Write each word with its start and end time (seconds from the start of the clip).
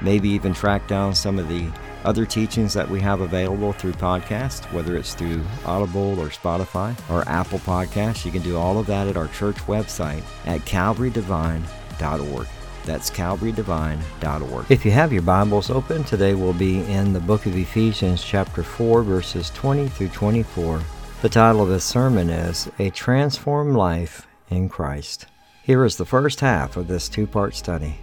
maybe 0.00 0.28
even 0.28 0.54
track 0.54 0.86
down 0.86 1.14
some 1.14 1.38
of 1.38 1.48
the 1.48 1.68
other 2.04 2.24
teachings 2.24 2.72
that 2.74 2.88
we 2.88 3.00
have 3.00 3.20
available 3.20 3.72
through 3.72 3.92
podcast, 3.92 4.72
whether 4.72 4.96
it's 4.96 5.14
through 5.14 5.42
Audible 5.64 6.18
or 6.20 6.28
Spotify 6.28 6.96
or 7.10 7.28
Apple 7.28 7.58
Podcasts. 7.60 8.24
You 8.24 8.30
can 8.30 8.42
do 8.42 8.56
all 8.56 8.78
of 8.78 8.86
that 8.86 9.08
at 9.08 9.16
our 9.16 9.28
church 9.28 9.56
website 9.66 10.22
at 10.46 10.60
calvarydevine.org. 10.60 12.46
That's 12.84 13.10
calvarydevine.org. 13.10 14.70
If 14.70 14.84
you 14.84 14.90
have 14.92 15.12
your 15.12 15.22
Bibles 15.22 15.70
open, 15.70 16.04
today 16.04 16.34
we'll 16.34 16.54
be 16.54 16.82
in 16.84 17.12
the 17.12 17.20
book 17.20 17.44
of 17.44 17.56
Ephesians, 17.56 18.24
chapter 18.24 18.62
4, 18.62 19.02
verses 19.02 19.50
20 19.50 19.88
through 19.88 20.08
24. 20.08 20.80
The 21.20 21.28
title 21.28 21.62
of 21.62 21.68
this 21.68 21.84
sermon 21.84 22.30
is 22.30 22.70
A 22.78 22.90
Transformed 22.90 23.76
Life 23.76 24.26
in 24.48 24.68
Christ. 24.68 25.26
Here 25.62 25.84
is 25.84 25.96
the 25.96 26.06
first 26.06 26.40
half 26.40 26.76
of 26.78 26.88
this 26.88 27.08
two 27.08 27.26
part 27.26 27.54
study. 27.54 27.98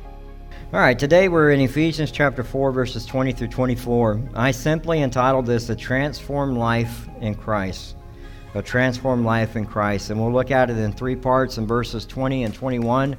All 0.73 0.80
right, 0.80 0.97
today 0.97 1.30
we're 1.30 1.52
in 1.52 1.61
Ephesians 1.61 2.11
chapter 2.11 2.44
4, 2.44 2.71
verses 2.71 3.05
20 3.05 3.33
through 3.33 3.49
24. 3.49 4.19
I 4.33 4.49
simply 4.49 5.03
entitled 5.03 5.45
this 5.45 5.69
A 5.69 5.75
Transformed 5.75 6.58
Life 6.58 7.08
in 7.21 7.35
Christ. 7.35 7.95
A 8.55 8.63
Transformed 8.63 9.25
Life 9.25 9.55
in 9.55 9.67
Christ. 9.67 10.09
And 10.09 10.19
we'll 10.19 10.33
look 10.33 10.49
at 10.49 10.71
it 10.71 10.77
in 10.77 10.91
three 10.91 11.16
parts 11.16 11.59
in 11.59 11.67
verses 11.67 12.03
20 12.08 12.45
and 12.45 12.53
21. 12.53 13.16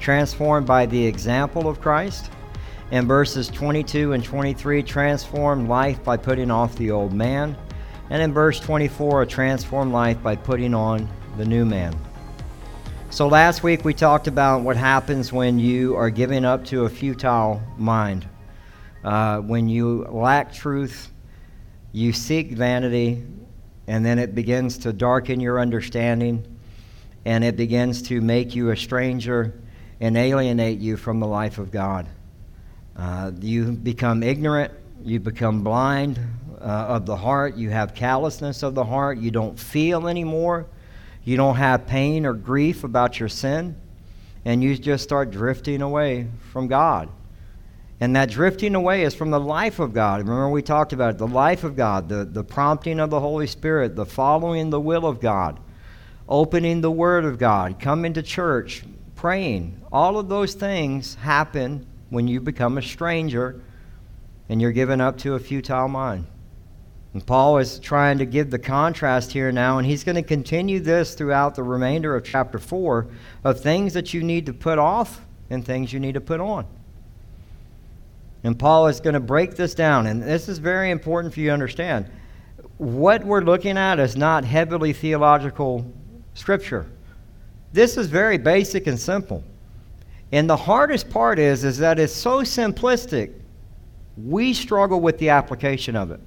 Transformed 0.00 0.66
by 0.66 0.86
the 0.86 1.06
example 1.06 1.68
of 1.68 1.80
Christ. 1.80 2.32
In 2.90 3.06
verses 3.06 3.46
22 3.46 4.12
and 4.12 4.24
23, 4.24 4.82
transformed 4.82 5.68
life 5.68 6.02
by 6.02 6.16
putting 6.16 6.50
off 6.50 6.74
the 6.74 6.90
old 6.90 7.12
man. 7.12 7.56
And 8.10 8.20
in 8.20 8.32
verse 8.32 8.58
24, 8.58 9.22
a 9.22 9.26
transformed 9.26 9.92
life 9.92 10.20
by 10.20 10.34
putting 10.34 10.74
on 10.74 11.08
the 11.36 11.44
new 11.44 11.64
man. 11.64 11.96
So 13.18 13.26
last 13.26 13.64
week 13.64 13.84
we 13.84 13.94
talked 13.94 14.28
about 14.28 14.62
what 14.62 14.76
happens 14.76 15.32
when 15.32 15.58
you 15.58 15.96
are 15.96 16.08
giving 16.08 16.44
up 16.44 16.64
to 16.66 16.84
a 16.84 16.88
futile 16.88 17.60
mind. 17.76 18.28
Uh, 19.02 19.40
when 19.40 19.68
you 19.68 20.04
lack 20.04 20.52
truth, 20.52 21.10
you 21.90 22.12
seek 22.12 22.52
vanity, 22.52 23.24
and 23.88 24.06
then 24.06 24.20
it 24.20 24.36
begins 24.36 24.78
to 24.78 24.92
darken 24.92 25.40
your 25.40 25.58
understanding, 25.58 26.46
and 27.24 27.42
it 27.42 27.56
begins 27.56 28.02
to 28.02 28.20
make 28.20 28.54
you 28.54 28.70
a 28.70 28.76
stranger 28.76 29.52
and 29.98 30.16
alienate 30.16 30.78
you 30.78 30.96
from 30.96 31.18
the 31.18 31.26
life 31.26 31.58
of 31.58 31.72
God. 31.72 32.06
Uh, 32.94 33.32
you 33.40 33.72
become 33.72 34.22
ignorant, 34.22 34.72
you 35.02 35.18
become 35.18 35.64
blind 35.64 36.20
uh, 36.60 36.62
of 36.62 37.04
the 37.04 37.16
heart, 37.16 37.56
you 37.56 37.70
have 37.70 37.96
callousness 37.96 38.62
of 38.62 38.76
the 38.76 38.84
heart, 38.84 39.18
you 39.18 39.32
don't 39.32 39.58
feel 39.58 40.06
anymore. 40.06 40.68
You 41.28 41.36
don't 41.36 41.56
have 41.56 41.86
pain 41.86 42.24
or 42.24 42.32
grief 42.32 42.84
about 42.84 43.20
your 43.20 43.28
sin, 43.28 43.76
and 44.46 44.64
you 44.64 44.78
just 44.78 45.04
start 45.04 45.30
drifting 45.30 45.82
away 45.82 46.28
from 46.52 46.68
God. 46.68 47.10
And 48.00 48.16
that 48.16 48.30
drifting 48.30 48.74
away 48.74 49.02
is 49.02 49.14
from 49.14 49.30
the 49.30 49.38
life 49.38 49.78
of 49.78 49.92
God. 49.92 50.20
Remember, 50.20 50.48
we 50.48 50.62
talked 50.62 50.94
about 50.94 51.10
it 51.10 51.18
the 51.18 51.26
life 51.26 51.64
of 51.64 51.76
God, 51.76 52.08
the, 52.08 52.24
the 52.24 52.42
prompting 52.42 52.98
of 52.98 53.10
the 53.10 53.20
Holy 53.20 53.46
Spirit, 53.46 53.94
the 53.94 54.06
following 54.06 54.70
the 54.70 54.80
will 54.80 55.04
of 55.04 55.20
God, 55.20 55.60
opening 56.30 56.80
the 56.80 56.90
Word 56.90 57.26
of 57.26 57.38
God, 57.38 57.78
coming 57.78 58.14
to 58.14 58.22
church, 58.22 58.82
praying. 59.14 59.82
All 59.92 60.18
of 60.18 60.30
those 60.30 60.54
things 60.54 61.16
happen 61.16 61.86
when 62.08 62.26
you 62.26 62.40
become 62.40 62.78
a 62.78 62.82
stranger 62.82 63.60
and 64.48 64.62
you're 64.62 64.72
given 64.72 65.02
up 65.02 65.18
to 65.18 65.34
a 65.34 65.38
futile 65.38 65.88
mind. 65.88 66.26
And 67.14 67.26
Paul 67.26 67.58
is 67.58 67.78
trying 67.78 68.18
to 68.18 68.26
give 68.26 68.50
the 68.50 68.58
contrast 68.58 69.32
here 69.32 69.50
now, 69.50 69.78
and 69.78 69.86
he's 69.86 70.04
going 70.04 70.16
to 70.16 70.22
continue 70.22 70.78
this 70.78 71.14
throughout 71.14 71.54
the 71.54 71.62
remainder 71.62 72.14
of 72.14 72.24
chapter 72.24 72.58
4 72.58 73.06
of 73.44 73.60
things 73.60 73.94
that 73.94 74.12
you 74.12 74.22
need 74.22 74.46
to 74.46 74.52
put 74.52 74.78
off 74.78 75.24
and 75.48 75.64
things 75.64 75.92
you 75.92 76.00
need 76.00 76.14
to 76.14 76.20
put 76.20 76.40
on. 76.40 76.66
And 78.44 78.58
Paul 78.58 78.86
is 78.86 79.00
going 79.00 79.14
to 79.14 79.20
break 79.20 79.56
this 79.56 79.74
down, 79.74 80.06
and 80.06 80.22
this 80.22 80.48
is 80.48 80.58
very 80.58 80.90
important 80.90 81.34
for 81.34 81.40
you 81.40 81.48
to 81.48 81.52
understand. 81.52 82.10
What 82.76 83.24
we're 83.24 83.40
looking 83.40 83.76
at 83.76 83.98
is 83.98 84.16
not 84.16 84.44
heavily 84.44 84.92
theological 84.92 85.90
scripture. 86.34 86.86
This 87.72 87.96
is 87.96 88.06
very 88.06 88.38
basic 88.38 88.86
and 88.86 88.98
simple. 88.98 89.42
And 90.30 90.48
the 90.48 90.56
hardest 90.56 91.10
part 91.10 91.38
is, 91.38 91.64
is 91.64 91.78
that 91.78 91.98
it's 91.98 92.12
so 92.12 92.42
simplistic, 92.42 93.32
we 94.16 94.52
struggle 94.52 95.00
with 95.00 95.18
the 95.18 95.30
application 95.30 95.96
of 95.96 96.10
it. 96.10 96.20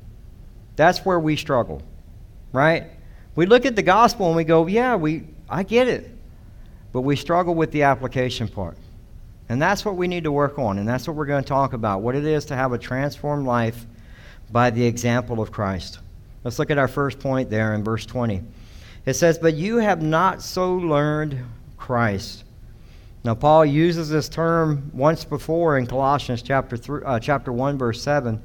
That's 0.82 1.06
where 1.06 1.20
we 1.20 1.36
struggle, 1.36 1.84
right? 2.52 2.86
We 3.36 3.46
look 3.46 3.68
at 3.68 3.76
the 3.76 3.84
gospel 3.84 4.26
and 4.26 4.36
we 4.36 4.44
go, 4.44 4.66
yeah, 4.66 4.96
we, 4.96 5.26
I 5.48 5.62
get 5.62 5.88
it. 5.88 6.10
But 6.92 7.02
we 7.02 7.16
struggle 7.16 7.54
with 7.54 7.72
the 7.72 7.84
application 7.84 8.48
part. 8.48 8.78
And 9.48 9.62
that's 9.62 9.86
what 9.86 9.96
we 9.96 10.08
need 10.08 10.24
to 10.24 10.32
work 10.32 10.58
on. 10.58 10.80
And 10.80 10.88
that's 10.88 11.08
what 11.08 11.16
we're 11.16 11.28
going 11.28 11.44
to 11.44 11.48
talk 11.48 11.74
about 11.74 12.02
what 12.02 12.16
it 12.16 12.26
is 12.26 12.46
to 12.46 12.56
have 12.56 12.74
a 12.74 12.80
transformed 12.80 13.46
life 13.46 13.86
by 14.52 14.72
the 14.72 14.84
example 14.84 15.40
of 15.40 15.52
Christ. 15.52 16.00
Let's 16.44 16.58
look 16.58 16.72
at 16.72 16.80
our 16.80 16.88
first 16.88 17.20
point 17.20 17.52
there 17.52 17.76
in 17.76 17.84
verse 17.84 18.08
20. 18.08 18.42
It 19.06 19.14
says, 19.14 19.38
But 19.38 19.54
you 19.54 19.78
have 19.78 20.02
not 20.02 20.42
so 20.42 20.74
learned 20.78 21.46
Christ. 21.78 22.44
Now, 23.24 23.36
Paul 23.36 23.68
uses 23.68 24.10
this 24.10 24.28
term 24.28 24.90
once 24.96 25.26
before 25.26 25.78
in 25.78 25.86
Colossians 25.86 26.42
chapter, 26.42 26.76
three, 26.76 27.04
uh, 27.06 27.20
chapter 27.20 27.54
1, 27.54 27.78
verse 27.78 28.02
7. 28.02 28.42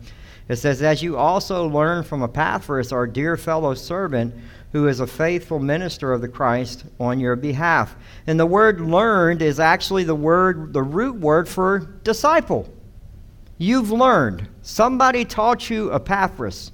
It 0.49 0.57
says, 0.57 0.83
As 0.83 1.03
you 1.03 1.17
also 1.17 1.67
learn 1.69 2.05
from 2.05 2.23
Epaphras, 2.23 2.93
our 2.93 3.07
dear 3.07 3.37
fellow 3.37 3.75
servant, 3.75 4.35
who 4.73 4.89
is 4.89 5.01
a 5.01 5.07
faithful 5.07 5.59
minister 5.59 6.13
of 6.13 6.21
the 6.21 6.29
Christ 6.29 6.85
on 7.01 7.19
your 7.19 7.35
behalf. 7.35 7.97
And 8.27 8.39
the 8.39 8.47
word 8.47 8.81
learned 8.81 9.43
is 9.43 9.59
actually 9.59 10.05
the 10.05 10.15
word, 10.15 10.73
the 10.73 10.83
root 10.83 11.17
word 11.17 11.49
for 11.49 11.79
disciple. 12.05 12.69
You've 13.59 13.91
learned. 13.91 14.49
Somebody 14.63 15.25
taught 15.25 15.71
you 15.71 15.93
Epaphras, 15.95 16.73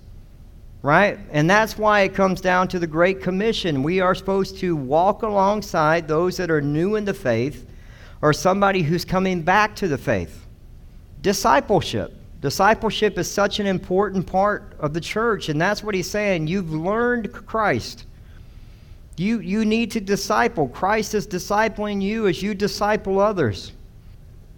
right? 0.83 1.19
And 1.31 1.49
that's 1.49 1.79
why 1.79 2.01
it 2.01 2.15
comes 2.15 2.41
down 2.41 2.69
to 2.69 2.79
the 2.79 2.87
Great 2.87 3.23
Commission. 3.23 3.83
We 3.83 4.01
are 4.01 4.15
supposed 4.15 4.59
to 4.59 4.75
walk 4.75 5.23
alongside 5.23 6.09
those 6.09 6.37
that 6.39 6.51
are 6.51 6.61
new 6.61 6.97
in 6.97 7.05
the 7.05 7.15
faith 7.15 7.69
or 8.21 8.33
somebody 8.33 8.83
who's 8.83 9.05
coming 9.05 9.43
back 9.43 9.77
to 9.77 9.89
the 9.89 9.99
faith. 9.99 10.47
Discipleship. 11.21 12.22
Discipleship 12.43 13.19
is 13.19 13.31
such 13.31 13.61
an 13.61 13.69
important 13.69 14.27
part 14.27 14.75
of 14.81 14.93
the 14.93 15.01
church, 15.01 15.49
and 15.49 15.61
that's 15.61 15.85
what 15.85 15.95
he's 15.95 16.11
saying. 16.11 16.49
You've 16.49 16.73
learned 16.73 17.33
Christ. 17.33 18.05
You, 19.17 19.39
you 19.39 19.65
need 19.65 19.93
to 19.93 20.01
disciple. 20.01 20.67
Christ 20.67 21.15
is 21.15 21.25
discipling 21.25 22.03
you 22.03 22.27
as 22.27 22.43
you 22.43 22.53
disciple 22.55 23.21
others. 23.21 23.73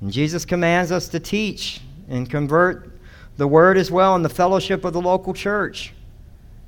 And 0.01 0.11
Jesus 0.11 0.47
commands 0.47 0.93
us 0.93 1.09
to 1.09 1.21
teach 1.21 1.83
and 2.09 2.29
convert 2.29 2.91
the 3.37 3.47
word 3.47 3.77
as 3.77 3.91
well 3.91 4.17
in 4.17 4.23
the 4.23 4.31
fellowship 4.31 4.87
of 4.87 4.95
the 4.95 5.03
local 5.03 5.35
church. 5.35 5.93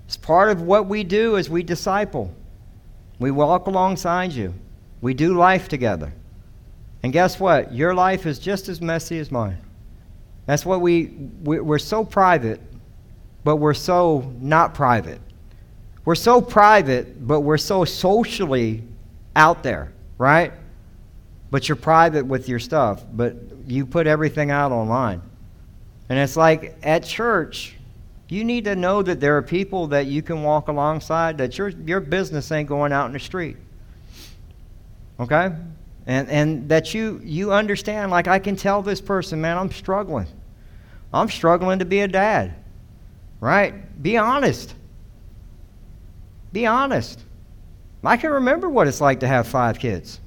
It's 0.07 0.19
part 0.19 0.51
of 0.51 0.61
what 0.61 0.87
we 0.87 1.03
do 1.03 1.39
as 1.39 1.49
we 1.49 1.63
disciple. 1.63 2.31
We 3.19 3.31
walk 3.31 3.69
alongside 3.69 4.33
you. 4.33 4.53
We 5.01 5.15
do 5.15 5.35
life 5.35 5.69
together. 5.69 6.13
And 7.03 7.11
guess 7.11 7.41
what? 7.41 7.73
Your 7.73 7.95
life 7.95 8.27
is 8.27 8.39
just 8.39 8.69
as 8.69 8.83
messy 8.83 9.19
as 9.19 9.31
mine. 9.31 9.59
That's 10.47 10.65
what 10.65 10.81
we, 10.81 11.07
we're 11.43 11.79
so 11.79 12.05
private, 12.05 12.61
but 13.45 13.57
we're 13.57 13.75
so 13.75 14.33
not 14.41 14.75
private. 14.75 15.21
We're 16.05 16.15
so 16.15 16.41
private, 16.41 17.27
but 17.27 17.41
we're 17.41 17.59
so 17.59 17.85
socially 17.85 18.85
out 19.35 19.65
there, 19.65 19.93
right? 20.19 20.53
But 21.51 21.69
you're 21.69 21.77
private 21.77 22.27
with 22.27 22.49
your 22.49 22.61
stuff, 22.61 23.05
but 23.13 23.37
you 23.67 23.85
put 23.87 24.07
everything 24.07 24.53
out 24.53 24.71
online. 24.71 25.21
And 26.09 26.19
it's 26.19 26.37
like 26.37 26.77
at 26.85 27.05
church, 27.05 27.75
you 28.29 28.45
need 28.45 28.65
to 28.65 28.77
know 28.77 29.03
that 29.03 29.21
there 29.21 29.37
are 29.37 29.43
people 29.43 29.89
that 29.89 30.07
you 30.07 30.23
can 30.23 30.45
walk 30.45 30.69
alongside, 30.69 31.39
that 31.39 31.59
your, 31.59 31.69
your 31.69 32.01
business 32.01 32.51
ain't 32.53 32.69
going 32.69 32.93
out 32.93 33.07
in 33.07 33.13
the 33.13 33.21
street. 33.21 33.57
Okay? 35.19 35.51
And, 36.07 36.29
and 36.29 36.69
that 36.69 36.95
you, 36.95 37.21
you 37.25 37.53
understand, 37.53 38.11
like, 38.11 38.29
I 38.29 38.39
can 38.39 38.55
tell 38.55 38.81
this 38.81 39.01
person, 39.01 39.41
man, 39.41 39.59
I'm 39.59 39.73
struggling. 39.73 40.29
I'm 41.13 41.29
struggling 41.29 41.81
to 41.81 41.85
be 41.85 42.01
a 42.01 42.09
dad. 42.09 42.55
Right? 43.41 44.03
Be 44.03 44.17
honest. 44.17 44.75
Be 46.53 46.67
honest. 46.67 47.21
I 48.05 48.17
can 48.17 48.31
remember 48.31 48.69
what 48.69 48.87
it's 48.87 49.01
like 49.01 49.21
to 49.21 49.27
have 49.27 49.49
five 49.49 49.81
kids. 49.81 50.21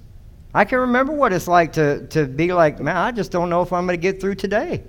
I 0.53 0.65
can 0.65 0.79
remember 0.79 1.13
what 1.13 1.31
it's 1.31 1.47
like 1.47 1.73
to, 1.73 2.07
to 2.07 2.25
be 2.25 2.51
like, 2.51 2.79
man, 2.79 2.97
I 2.97 3.11
just 3.11 3.31
don't 3.31 3.49
know 3.49 3.61
if 3.61 3.71
I'm 3.71 3.85
going 3.85 3.97
to 3.97 4.01
get 4.01 4.19
through 4.19 4.35
today. 4.35 4.83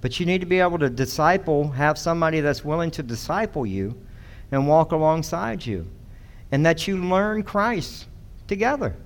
But 0.00 0.20
you 0.20 0.26
need 0.26 0.40
to 0.42 0.46
be 0.46 0.60
able 0.60 0.78
to 0.78 0.90
disciple, 0.90 1.68
have 1.70 1.98
somebody 1.98 2.40
that's 2.40 2.64
willing 2.64 2.92
to 2.92 3.02
disciple 3.02 3.66
you 3.66 4.00
and 4.52 4.68
walk 4.68 4.92
alongside 4.92 5.66
you. 5.66 5.86
And 6.52 6.64
that 6.64 6.86
you 6.86 6.96
learn 6.98 7.42
Christ 7.42 8.06
together. 8.46 8.96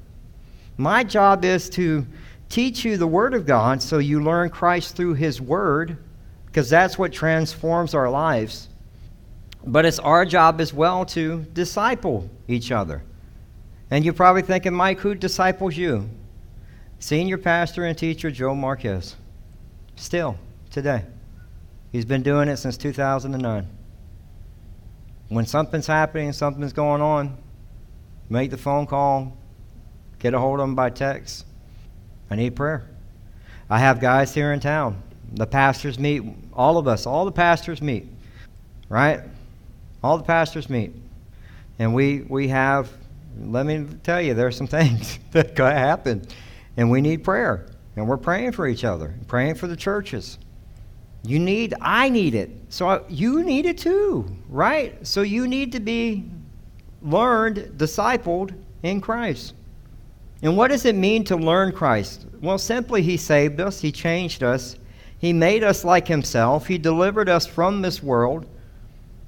My 0.77 1.05
job 1.05 1.45
is 1.45 1.69
to 1.71 2.07
teach 2.49 2.85
you 2.85 2.97
the 2.97 3.07
Word 3.07 3.35
of 3.35 3.47
God 3.47 3.83
so 3.83 3.99
you 3.99 4.23
learn 4.23 4.51
Christ 4.51 4.97
through 4.97 5.15
His 5.15 5.41
Word, 5.41 5.99
because 6.47 6.69
that's 6.69 6.99
what 6.99 7.13
transforms 7.13 7.95
our 7.95 8.11
lives. 8.11 8.69
But 9.65 9.85
it's 9.85 9.99
our 9.99 10.25
job 10.25 10.61
as 10.61 10.73
well 10.73 11.05
to 11.07 11.43
disciple 11.53 12.29
each 12.49 12.73
other. 12.73 13.03
And 13.91 14.05
you're 14.05 14.15
probably 14.15 14.43
thinking, 14.43 14.73
Mike, 14.73 15.01
who 15.01 15.15
disciples 15.15 15.77
you? 15.77 16.09
Senior 16.99 17.39
pastor 17.39 17.85
and 17.85 17.97
teacher 17.97 18.31
Joe 18.31 18.55
Marquez. 18.55 19.17
Still, 19.97 20.37
today. 20.71 21.05
He's 21.93 22.05
been 22.05 22.23
doing 22.23 22.49
it 22.49 22.57
since 22.57 22.77
2009. 22.77 23.67
When 25.29 25.47
something's 25.47 25.87
happening, 25.87 26.33
something's 26.33 26.73
going 26.73 27.03
on, 27.03 27.37
make 28.31 28.50
the 28.50 28.56
phone 28.56 28.87
call, 28.87 29.37
get 30.19 30.32
a 30.32 30.38
hold 30.38 30.61
of 30.61 30.65
them 30.65 30.75
by 30.75 30.88
text. 30.88 31.44
I 32.31 32.37
need 32.37 32.56
prayer. 32.56 32.88
I 33.69 33.79
have 33.79 34.00
guys 34.00 34.32
here 34.32 34.53
in 34.53 34.61
town. 34.61 35.03
The 35.32 35.47
pastors 35.47 35.99
meet, 35.99 36.23
all 36.53 36.79
of 36.79 36.88
us, 36.88 37.06
all 37.06 37.25
the 37.25 37.32
pastors 37.32 37.82
meet, 37.82 38.06
right? 38.88 39.21
All 40.03 40.17
the 40.17 40.25
pastors 40.25 40.71
meet. 40.71 40.93
And 41.79 41.94
we, 41.94 42.23
we 42.23 42.49
have, 42.49 42.91
let 43.41 43.67
me 43.67 43.87
tell 44.03 44.21
you, 44.21 44.35
there 44.35 44.47
are 44.47 44.53
some 44.53 44.67
things 44.79 45.19
that 45.33 45.55
could 45.56 45.73
happen. 45.73 46.26
And 46.76 46.91
we 46.91 47.00
need 47.00 47.25
prayer. 47.25 47.67
And 47.97 48.09
we're 48.09 48.17
praying 48.17 48.53
for 48.53 48.67
each 48.67 48.85
other, 48.85 49.15
praying 49.26 49.56
for 49.56 49.67
the 49.67 49.76
churches. 49.76 50.38
You 51.23 51.38
need, 51.38 51.75
I 51.81 52.09
need 52.09 52.35
it. 52.35 52.50
So 52.71 52.88
uh, 52.88 53.03
you 53.09 53.43
need 53.43 53.67
it 53.67 53.79
too, 53.79 54.35
right? 54.49 55.06
So 55.06 55.23
you 55.23 55.47
need 55.47 55.73
to 55.73 55.81
be 55.81 56.31
learned, 57.02 57.73
discipled 57.76 58.55
in 58.82 59.00
Christ. 59.00 59.55
And 60.43 60.56
what 60.56 60.69
does 60.69 60.85
it 60.85 60.94
mean 60.94 61.25
to 61.25 61.37
learn 61.37 61.73
Christ? 61.73 62.26
Well, 62.41 62.58
simply, 62.58 63.02
He 63.02 63.17
saved 63.17 63.61
us, 63.61 63.81
He 63.81 63.93
changed 63.93 64.43
us, 64.43 64.76
He 65.19 65.32
made 65.32 65.62
us 65.62 65.85
like 65.85 66.08
Himself, 66.08 66.67
He 66.67 66.79
delivered 66.79 67.29
us 67.29 67.47
from 67.47 67.82
this 67.82 68.02
world. 68.02 68.47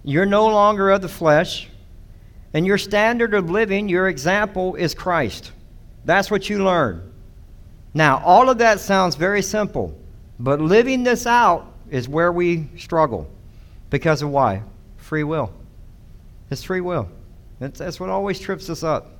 You're 0.04 0.26
no 0.26 0.46
longer 0.48 0.90
of 0.90 1.02
the 1.02 1.08
flesh, 1.08 1.68
and 2.54 2.66
your 2.66 2.78
standard 2.78 3.34
of 3.34 3.50
living, 3.50 3.88
your 3.88 4.08
example, 4.08 4.74
is 4.74 4.94
Christ. 4.94 5.52
That's 6.04 6.30
what 6.30 6.48
you 6.48 6.64
learn. 6.64 7.12
Now, 7.94 8.22
all 8.24 8.48
of 8.48 8.58
that 8.58 8.80
sounds 8.80 9.14
very 9.16 9.42
simple, 9.42 9.94
but 10.38 10.60
living 10.60 11.02
this 11.02 11.26
out 11.26 11.72
is 11.90 12.08
where 12.08 12.32
we 12.32 12.68
struggle. 12.78 13.30
Because 13.90 14.22
of 14.22 14.30
why? 14.30 14.62
Free 14.96 15.24
will. 15.24 15.52
It's 16.50 16.64
free 16.64 16.80
will. 16.80 17.08
That's, 17.62 17.78
that's 17.78 18.00
what 18.00 18.10
always 18.10 18.40
trips 18.40 18.68
us 18.68 18.82
up. 18.82 19.12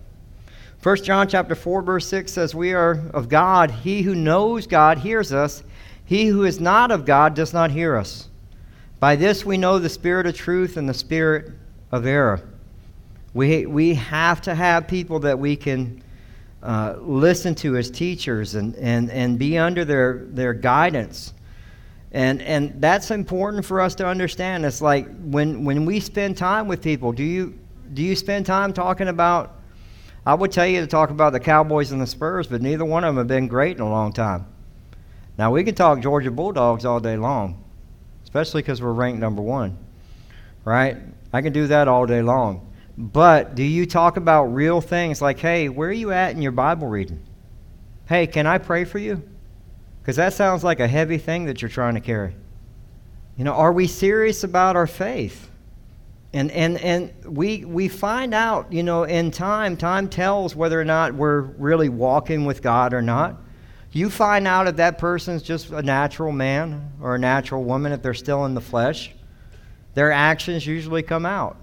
1 0.83 1.05
John 1.05 1.29
chapter 1.29 1.55
4 1.55 1.83
verse 1.83 2.09
6 2.09 2.33
says 2.33 2.57
we 2.57 2.73
are 2.73 3.01
of 3.15 3.29
God. 3.29 3.71
He 3.71 4.03
who 4.03 4.17
knows 4.17 4.67
God 4.67 4.99
hears 4.99 5.33
us. 5.33 5.63
He 6.05 6.27
who 6.27 6.43
is 6.43 6.59
not 6.59 6.91
of 6.91 7.07
God 7.07 7.35
does 7.35 7.53
not 7.53 7.71
hear 7.71 7.97
us. 7.97 8.29
By 8.99 9.15
this 9.15 9.47
we 9.47 9.59
know 9.59 9.79
the 9.79 9.89
spirit 9.89 10.27
of 10.27 10.35
truth 10.35 10.77
and 10.77 10.89
the 10.89 10.95
spirit 10.95 11.53
of 11.93 12.05
error. 12.05 12.43
We, 13.33 13.67
we 13.67 13.95
have 13.95 14.41
to 14.43 14.57
have 14.57 14.89
people 14.89 15.21
that 15.21 15.39
we 15.39 15.55
can 15.55 16.03
uh, 16.65 16.97
listen 16.99 17.55
to 17.57 17.77
as 17.77 17.93
teachers 17.93 18.57
and, 18.57 18.75
and, 18.75 19.09
and 19.09 19.39
be 19.39 19.57
under 19.57 19.85
their, 19.85 20.27
their 20.31 20.53
guidance. 20.53 21.33
And, 22.11 22.43
and 22.43 22.81
that's 22.81 23.13
important 23.13 23.65
for 23.65 23.81
us 23.81 23.95
to 23.97 24.07
understand. 24.07 24.67
It's 24.67 24.83
like 24.83 25.09
when, 25.21 25.65
when 25.65 25.87
we 25.87 26.01
spend 26.01 26.37
time 26.37 26.67
with 26.67 26.83
people, 26.83 27.13
do 27.13 27.23
you, 27.23 27.59
do 27.93 28.03
you 28.03 28.17
spend 28.17 28.47
time 28.47 28.73
talking 28.73 29.09
about 29.09 29.59
I 30.25 30.35
would 30.35 30.53
tell 30.53 30.67
you 30.67 30.81
to 30.81 30.87
talk 30.87 31.11
about 31.11 31.33
the 31.33 31.41
Cowboys 31.41 31.91
and 31.91 32.01
the 32.01 32.07
Spurs, 32.07 32.47
but 32.47 32.63
neither 32.63 32.85
one 32.85 33.03
of 33.03 33.09
them 33.09 33.17
have 33.17 33.27
been 33.27 33.49
great 33.49 33.77
in 33.77 33.83
a 33.83 33.91
long 33.91 34.13
time. 34.13 34.47
Now, 35.37 35.51
we 35.51 35.65
can 35.65 35.75
talk 35.75 36.01
Georgia 36.01 36.31
Bulldogs 36.31 36.85
all 36.85 37.01
day 37.01 37.17
long, 37.17 37.65
especially 38.23 38.63
because 38.63 38.81
we're 38.81 38.93
ranked 38.93 39.19
number 39.19 39.43
one, 39.43 39.77
right? 40.65 40.97
I 41.33 41.43
can 41.43 41.53
do 41.53 41.67
that 41.67 41.89
all 41.89 42.07
day 42.07 42.23
long. 42.23 42.73
But 42.97 43.57
do 43.57 43.65
you 43.65 43.85
talk 43.85 44.17
about 44.17 44.45
real 44.45 44.81
things 44.81 45.21
like, 45.21 45.41
hey, 45.41 45.69
where 45.69 45.89
are 45.89 45.93
you 45.93 46.13
at 46.13 46.37
in 46.37 46.43
your 46.43 46.53
Bible 46.53 46.87
reading? 46.87 47.21
Hey, 48.07 48.27
can 48.29 48.47
I 48.47 48.59
pray 48.59 48.85
for 48.85 48.99
you? 48.99 49.29
Because 50.01 50.17
that 50.17 50.35
sounds 50.35 50.63
like 50.63 50.79
a 50.79 50.87
heavy 50.87 51.19
thing 51.19 51.47
that 51.47 51.63
you're 51.63 51.69
trying 51.69 51.95
to 51.95 52.01
carry. 52.01 52.37
You 53.37 53.45
know, 53.45 53.55
are 53.55 53.73
we 53.73 53.89
serious 53.89 54.45
about 54.45 54.77
our 54.77 54.87
faith? 54.87 55.51
And, 56.35 56.51
and, 56.51 56.79
and 56.79 57.13
we, 57.27 57.65
we 57.65 57.89
find 57.89 58.33
out, 58.33 58.73
you 58.73 58.83
know, 58.83 59.05
in 59.05 59.31
time, 59.31 59.77
time 59.77 60.09
tells 60.09 60.57
whether 60.57 60.81
or 60.81 60.85
not 60.85 61.15
we're 61.15 61.41
really 61.41 61.91
walking 61.91 62.47
with 62.47 62.63
God 62.63 62.95
or 62.95 63.03
not. 63.03 63.37
You 63.91 64.09
find 64.09 64.49
out 64.49 64.67
if 64.67 64.77
that 64.77 64.97
person's 64.97 65.43
just 65.43 65.71
a 65.71 65.83
natural 65.83 66.33
man 66.33 66.93
or 67.03 67.17
a 67.17 67.19
natural 67.19 67.63
woman, 67.65 67.93
if 67.93 68.01
they're 68.01 68.15
still 68.15 68.47
in 68.47 68.55
the 68.55 68.63
flesh. 68.63 69.13
Their 69.93 70.11
actions 70.11 70.67
usually 70.67 71.03
come 71.03 71.27
out. 71.27 71.59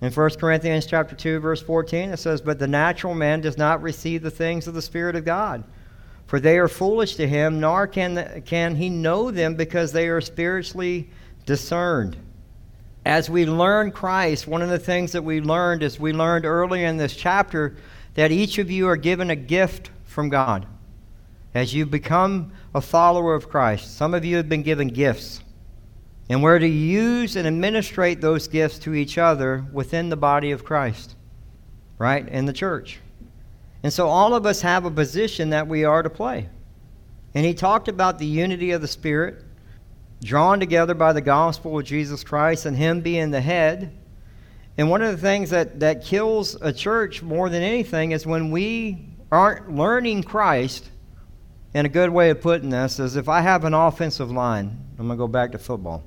In 0.00 0.10
1 0.10 0.30
Corinthians 0.30 0.86
chapter 0.86 1.14
2, 1.14 1.40
verse 1.40 1.60
14, 1.60 2.10
it 2.10 2.16
says, 2.16 2.40
But 2.40 2.58
the 2.58 2.66
natural 2.66 3.14
man 3.14 3.42
does 3.42 3.58
not 3.58 3.82
receive 3.82 4.22
the 4.22 4.30
things 4.30 4.66
of 4.66 4.72
the 4.72 4.80
Spirit 4.80 5.16
of 5.16 5.26
God, 5.26 5.64
for 6.26 6.40
they 6.40 6.58
are 6.58 6.66
foolish 6.66 7.16
to 7.16 7.28
him, 7.28 7.60
nor 7.60 7.86
can, 7.86 8.42
can 8.46 8.74
he 8.74 8.88
know 8.88 9.30
them 9.30 9.54
because 9.54 9.92
they 9.92 10.08
are 10.08 10.22
spiritually 10.22 11.10
discerned 11.44 12.16
as 13.04 13.28
we 13.28 13.46
learn 13.46 13.90
Christ, 13.90 14.46
one 14.46 14.62
of 14.62 14.68
the 14.68 14.78
things 14.78 15.12
that 15.12 15.24
we 15.24 15.40
learned 15.40 15.82
is 15.82 15.98
we 15.98 16.12
learned 16.12 16.44
earlier 16.44 16.86
in 16.86 16.96
this 16.96 17.16
chapter 17.16 17.76
that 18.14 18.30
each 18.30 18.58
of 18.58 18.70
you 18.70 18.88
are 18.88 18.96
given 18.96 19.30
a 19.30 19.36
gift 19.36 19.90
from 20.04 20.28
God. 20.28 20.66
As 21.54 21.74
you 21.74 21.84
become 21.84 22.52
a 22.74 22.80
follower 22.80 23.34
of 23.34 23.48
Christ, 23.48 23.96
some 23.96 24.14
of 24.14 24.24
you 24.24 24.36
have 24.36 24.48
been 24.48 24.62
given 24.62 24.88
gifts. 24.88 25.42
And 26.28 26.42
we're 26.42 26.60
to 26.60 26.66
use 26.66 27.36
and 27.36 27.46
administrate 27.46 28.20
those 28.20 28.48
gifts 28.48 28.78
to 28.80 28.94
each 28.94 29.18
other 29.18 29.64
within 29.72 30.08
the 30.08 30.16
body 30.16 30.52
of 30.52 30.64
Christ, 30.64 31.16
right? 31.98 32.26
In 32.28 32.46
the 32.46 32.52
church. 32.52 33.00
And 33.82 33.92
so 33.92 34.08
all 34.08 34.34
of 34.34 34.46
us 34.46 34.62
have 34.62 34.84
a 34.84 34.90
position 34.90 35.50
that 35.50 35.66
we 35.66 35.84
are 35.84 36.02
to 36.02 36.10
play. 36.10 36.48
And 37.34 37.44
he 37.44 37.52
talked 37.52 37.88
about 37.88 38.18
the 38.18 38.26
unity 38.26 38.70
of 38.70 38.80
the 38.80 38.88
Spirit 38.88 39.42
drawn 40.22 40.60
together 40.60 40.94
by 40.94 41.12
the 41.12 41.20
gospel 41.20 41.78
of 41.78 41.84
Jesus 41.84 42.22
Christ 42.22 42.66
and 42.66 42.76
Him 42.76 43.00
being 43.00 43.30
the 43.30 43.40
head. 43.40 43.92
And 44.78 44.88
one 44.88 45.02
of 45.02 45.12
the 45.12 45.20
things 45.20 45.50
that, 45.50 45.80
that 45.80 46.04
kills 46.04 46.56
a 46.60 46.72
church 46.72 47.22
more 47.22 47.48
than 47.50 47.62
anything 47.62 48.12
is 48.12 48.26
when 48.26 48.50
we 48.50 49.06
aren't 49.30 49.74
learning 49.74 50.22
Christ. 50.22 50.88
And 51.74 51.86
a 51.86 51.90
good 51.90 52.10
way 52.10 52.30
of 52.30 52.40
putting 52.40 52.70
this 52.70 52.98
is 52.98 53.16
if 53.16 53.28
I 53.28 53.40
have 53.40 53.64
an 53.64 53.74
offensive 53.74 54.30
line, 54.30 54.78
I'm 54.98 55.06
going 55.06 55.18
to 55.18 55.22
go 55.22 55.28
back 55.28 55.52
to 55.52 55.58
football, 55.58 56.02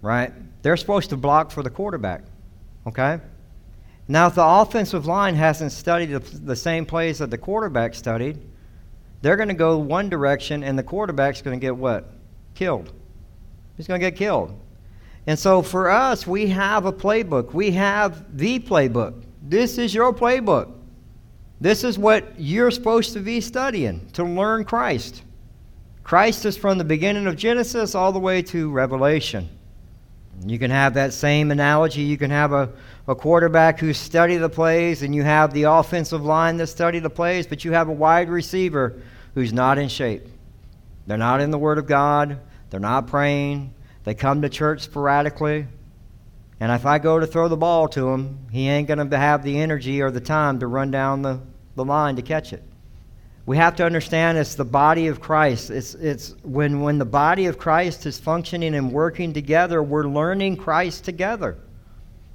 right? 0.00 0.32
They're 0.62 0.76
supposed 0.76 1.10
to 1.10 1.16
block 1.16 1.50
for 1.50 1.62
the 1.62 1.70
quarterback, 1.70 2.22
okay? 2.86 3.20
Now, 4.08 4.28
if 4.28 4.36
the 4.36 4.44
offensive 4.44 5.06
line 5.06 5.34
hasn't 5.34 5.72
studied 5.72 6.06
the, 6.06 6.20
the 6.20 6.56
same 6.56 6.86
plays 6.86 7.18
that 7.18 7.30
the 7.30 7.38
quarterback 7.38 7.94
studied, 7.94 8.38
they're 9.22 9.36
going 9.36 9.48
to 9.48 9.54
go 9.54 9.78
one 9.78 10.08
direction 10.08 10.62
and 10.62 10.78
the 10.78 10.84
quarterback's 10.84 11.42
going 11.42 11.58
to 11.58 11.64
get 11.64 11.76
what? 11.76 12.08
Killed. 12.54 12.92
He's 13.76 13.86
going 13.86 14.00
to 14.00 14.10
get 14.10 14.16
killed. 14.16 14.58
And 15.26 15.38
so 15.38 15.62
for 15.62 15.90
us, 15.90 16.26
we 16.26 16.48
have 16.48 16.86
a 16.86 16.92
playbook. 16.92 17.52
We 17.52 17.72
have 17.72 18.36
the 18.36 18.60
playbook. 18.60 19.22
This 19.42 19.78
is 19.78 19.94
your 19.94 20.12
playbook. 20.12 20.72
This 21.60 21.84
is 21.84 21.98
what 21.98 22.38
you're 22.38 22.70
supposed 22.70 23.12
to 23.14 23.20
be 23.20 23.40
studying 23.40 24.08
to 24.12 24.24
learn 24.24 24.64
Christ. 24.64 25.22
Christ 26.04 26.44
is 26.44 26.56
from 26.56 26.78
the 26.78 26.84
beginning 26.84 27.26
of 27.26 27.36
Genesis 27.36 27.94
all 27.94 28.12
the 28.12 28.18
way 28.18 28.42
to 28.42 28.70
Revelation. 28.70 29.48
You 30.44 30.58
can 30.58 30.70
have 30.70 30.94
that 30.94 31.12
same 31.12 31.50
analogy. 31.50 32.02
You 32.02 32.18
can 32.18 32.30
have 32.30 32.52
a, 32.52 32.70
a 33.08 33.14
quarterback 33.14 33.80
who 33.80 33.92
study 33.92 34.36
the 34.36 34.48
plays, 34.48 35.02
and 35.02 35.14
you 35.14 35.22
have 35.22 35.52
the 35.52 35.64
offensive 35.64 36.24
line 36.24 36.58
that 36.58 36.66
study 36.66 36.98
the 36.98 37.10
plays, 37.10 37.46
but 37.46 37.64
you 37.64 37.72
have 37.72 37.88
a 37.88 37.92
wide 37.92 38.28
receiver 38.28 39.00
who's 39.34 39.52
not 39.52 39.78
in 39.78 39.88
shape. 39.88 40.26
They're 41.06 41.16
not 41.16 41.40
in 41.40 41.50
the 41.50 41.58
Word 41.58 41.78
of 41.78 41.86
God. 41.86 42.38
They're 42.70 42.80
not 42.80 43.06
praying. 43.06 43.74
They 44.04 44.14
come 44.14 44.42
to 44.42 44.48
church 44.48 44.82
sporadically. 44.82 45.66
And 46.58 46.72
if 46.72 46.86
I 46.86 46.98
go 46.98 47.20
to 47.20 47.26
throw 47.26 47.48
the 47.48 47.56
ball 47.56 47.88
to 47.88 48.08
him, 48.08 48.38
he 48.50 48.68
ain't 48.68 48.88
going 48.88 49.10
to 49.10 49.18
have 49.18 49.42
the 49.42 49.58
energy 49.60 50.00
or 50.00 50.10
the 50.10 50.20
time 50.20 50.60
to 50.60 50.66
run 50.66 50.90
down 50.90 51.22
the 51.22 51.40
the 51.76 51.84
line 51.84 52.16
to 52.16 52.22
catch 52.22 52.52
it. 52.52 52.62
We 53.44 53.58
have 53.58 53.76
to 53.76 53.84
understand 53.84 54.38
it's 54.38 54.56
the 54.56 54.64
body 54.64 55.06
of 55.06 55.20
Christ. 55.20 55.70
It's, 55.70 55.94
it's 55.94 56.34
when, 56.42 56.80
when 56.80 56.98
the 56.98 57.04
body 57.04 57.46
of 57.46 57.58
Christ 57.58 58.04
is 58.04 58.18
functioning 58.18 58.74
and 58.74 58.90
working 58.90 59.32
together, 59.32 59.82
we're 59.82 60.08
learning 60.08 60.56
Christ 60.56 61.04
together. 61.04 61.56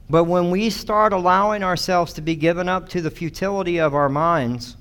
But 0.10 0.24
when 0.24 0.52
we 0.52 0.70
start 0.70 1.12
allowing 1.12 1.64
ourselves 1.64 2.14
to 2.14 2.22
be 2.22 2.36
given 2.36 2.70
up 2.70 2.88
to 2.90 3.02
the 3.02 3.12
futility 3.12 3.80
of 3.80 3.94
our 3.94 4.08
minds 4.08 4.78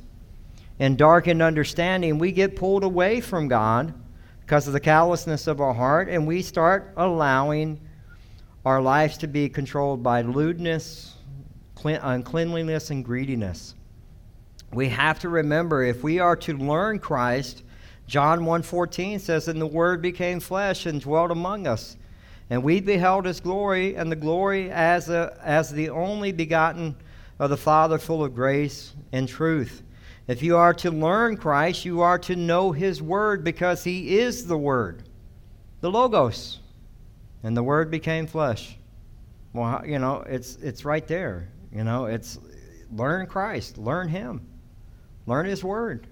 and 0.79 0.97
darkened 0.97 1.43
understanding, 1.43 2.19
we 2.19 2.31
get 2.31 2.55
pulled 2.55 2.85
away 2.85 3.21
from 3.21 3.49
God 3.49 3.93
because 4.51 4.67
of 4.67 4.73
the 4.73 4.81
callousness 4.81 5.47
of 5.47 5.61
our 5.61 5.73
heart, 5.73 6.09
and 6.09 6.27
we 6.27 6.43
start 6.43 6.93
allowing 6.97 7.81
our 8.65 8.83
lives 8.83 9.17
to 9.17 9.29
be 9.29 9.49
controlled 9.49 10.03
by 10.03 10.23
lewdness, 10.23 11.15
uncleanliness, 11.85 12.91
and 12.91 13.05
greediness 13.05 13.77
we 14.73 14.89
have 14.89 15.19
to 15.19 15.29
remember 15.29 15.83
if 15.83 16.03
we 16.03 16.19
are 16.19 16.37
to 16.37 16.57
learn 16.57 16.99
Christ, 16.99 17.63
John 18.07 18.45
1:14 18.45 19.19
says, 19.19 19.49
"And 19.49 19.61
the 19.61 19.67
Word 19.67 20.01
became 20.01 20.41
flesh 20.41 20.87
and 20.87 21.01
dwelt 21.01 21.31
among 21.31 21.67
us, 21.67 21.97
and 22.49 22.63
we 22.63 22.81
beheld 22.81 23.27
His 23.27 23.41
glory, 23.41 23.97
and 23.97 24.11
the 24.11 24.17
glory 24.17 24.71
as 24.71 25.09
a, 25.09 25.37
as 25.43 25.71
the 25.71 25.91
only 25.91 26.33
begotten 26.33 26.97
of 27.39 27.51
the 27.51 27.57
Father, 27.57 27.99
full 27.99 28.25
of 28.25 28.35
grace 28.35 28.95
and 29.13 29.29
truth." 29.29 29.83
If 30.31 30.43
you 30.43 30.57
are 30.57 30.75
to 30.75 30.91
learn 30.91 31.37
Christ, 31.37 31.85
you 31.85 32.03
are 32.03 32.19
to 32.21 32.37
know 32.37 32.71
His 32.71 33.03
Word 33.03 33.43
because 33.43 33.83
He 33.83 34.19
is 34.19 34.47
the 34.47 34.57
Word, 34.57 35.03
the 35.81 35.91
Logos, 35.91 36.61
and 37.43 37.57
the 37.57 37.63
Word 37.63 37.91
became 37.91 38.27
flesh. 38.27 38.77
Well, 39.53 39.83
you 39.85 39.99
know, 39.99 40.25
it's 40.29 40.57
it's 40.57 40.85
right 40.85 41.07
there. 41.09 41.49
You 41.73 41.83
know, 41.83 42.05
it's 42.05 42.39
learn 42.93 43.27
Christ, 43.27 43.77
learn 43.77 44.09
Him. 44.09 44.47
Learn 45.27 45.47
his 45.47 45.63
word. 45.63 46.07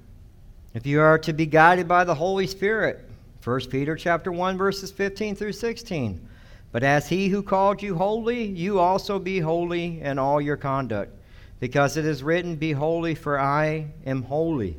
If 0.75 0.87
you 0.87 1.01
are 1.01 1.19
to 1.19 1.33
be 1.33 1.47
guided 1.47 1.89
by 1.89 2.05
the 2.05 2.15
Holy 2.15 2.47
Spirit, 2.47 3.05
1 3.43 3.61
Peter 3.69 3.97
chapter 3.97 4.31
1 4.31 4.57
verses 4.57 4.93
15 4.93 5.35
through 5.35 5.55
16. 5.55 6.29
But 6.71 6.85
as 6.85 7.09
he 7.09 7.29
who 7.29 7.43
called 7.43 7.83
you 7.83 7.97
holy, 7.97 8.45
you 8.45 8.79
also 8.79 9.19
be 9.19 9.41
holy 9.41 10.03
in 10.03 10.19
all 10.19 10.41
your 10.41 10.57
conduct, 10.57 11.18
because 11.61 11.97
it 11.97 12.05
is 12.05 12.23
written, 12.23 12.57
Be 12.57 12.73
holy, 12.73 13.15
for 13.15 13.39
I 13.39 13.89
am 14.07 14.23
holy. 14.23 14.77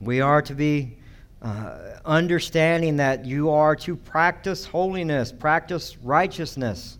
We 0.00 0.20
are 0.20 0.42
to 0.42 0.54
be 0.54 0.98
uh, 1.42 1.98
understanding 2.04 2.96
that 2.96 3.24
you 3.24 3.50
are 3.50 3.76
to 3.76 3.96
practice 3.96 4.66
holiness, 4.66 5.32
practice 5.32 5.96
righteousness. 5.98 6.98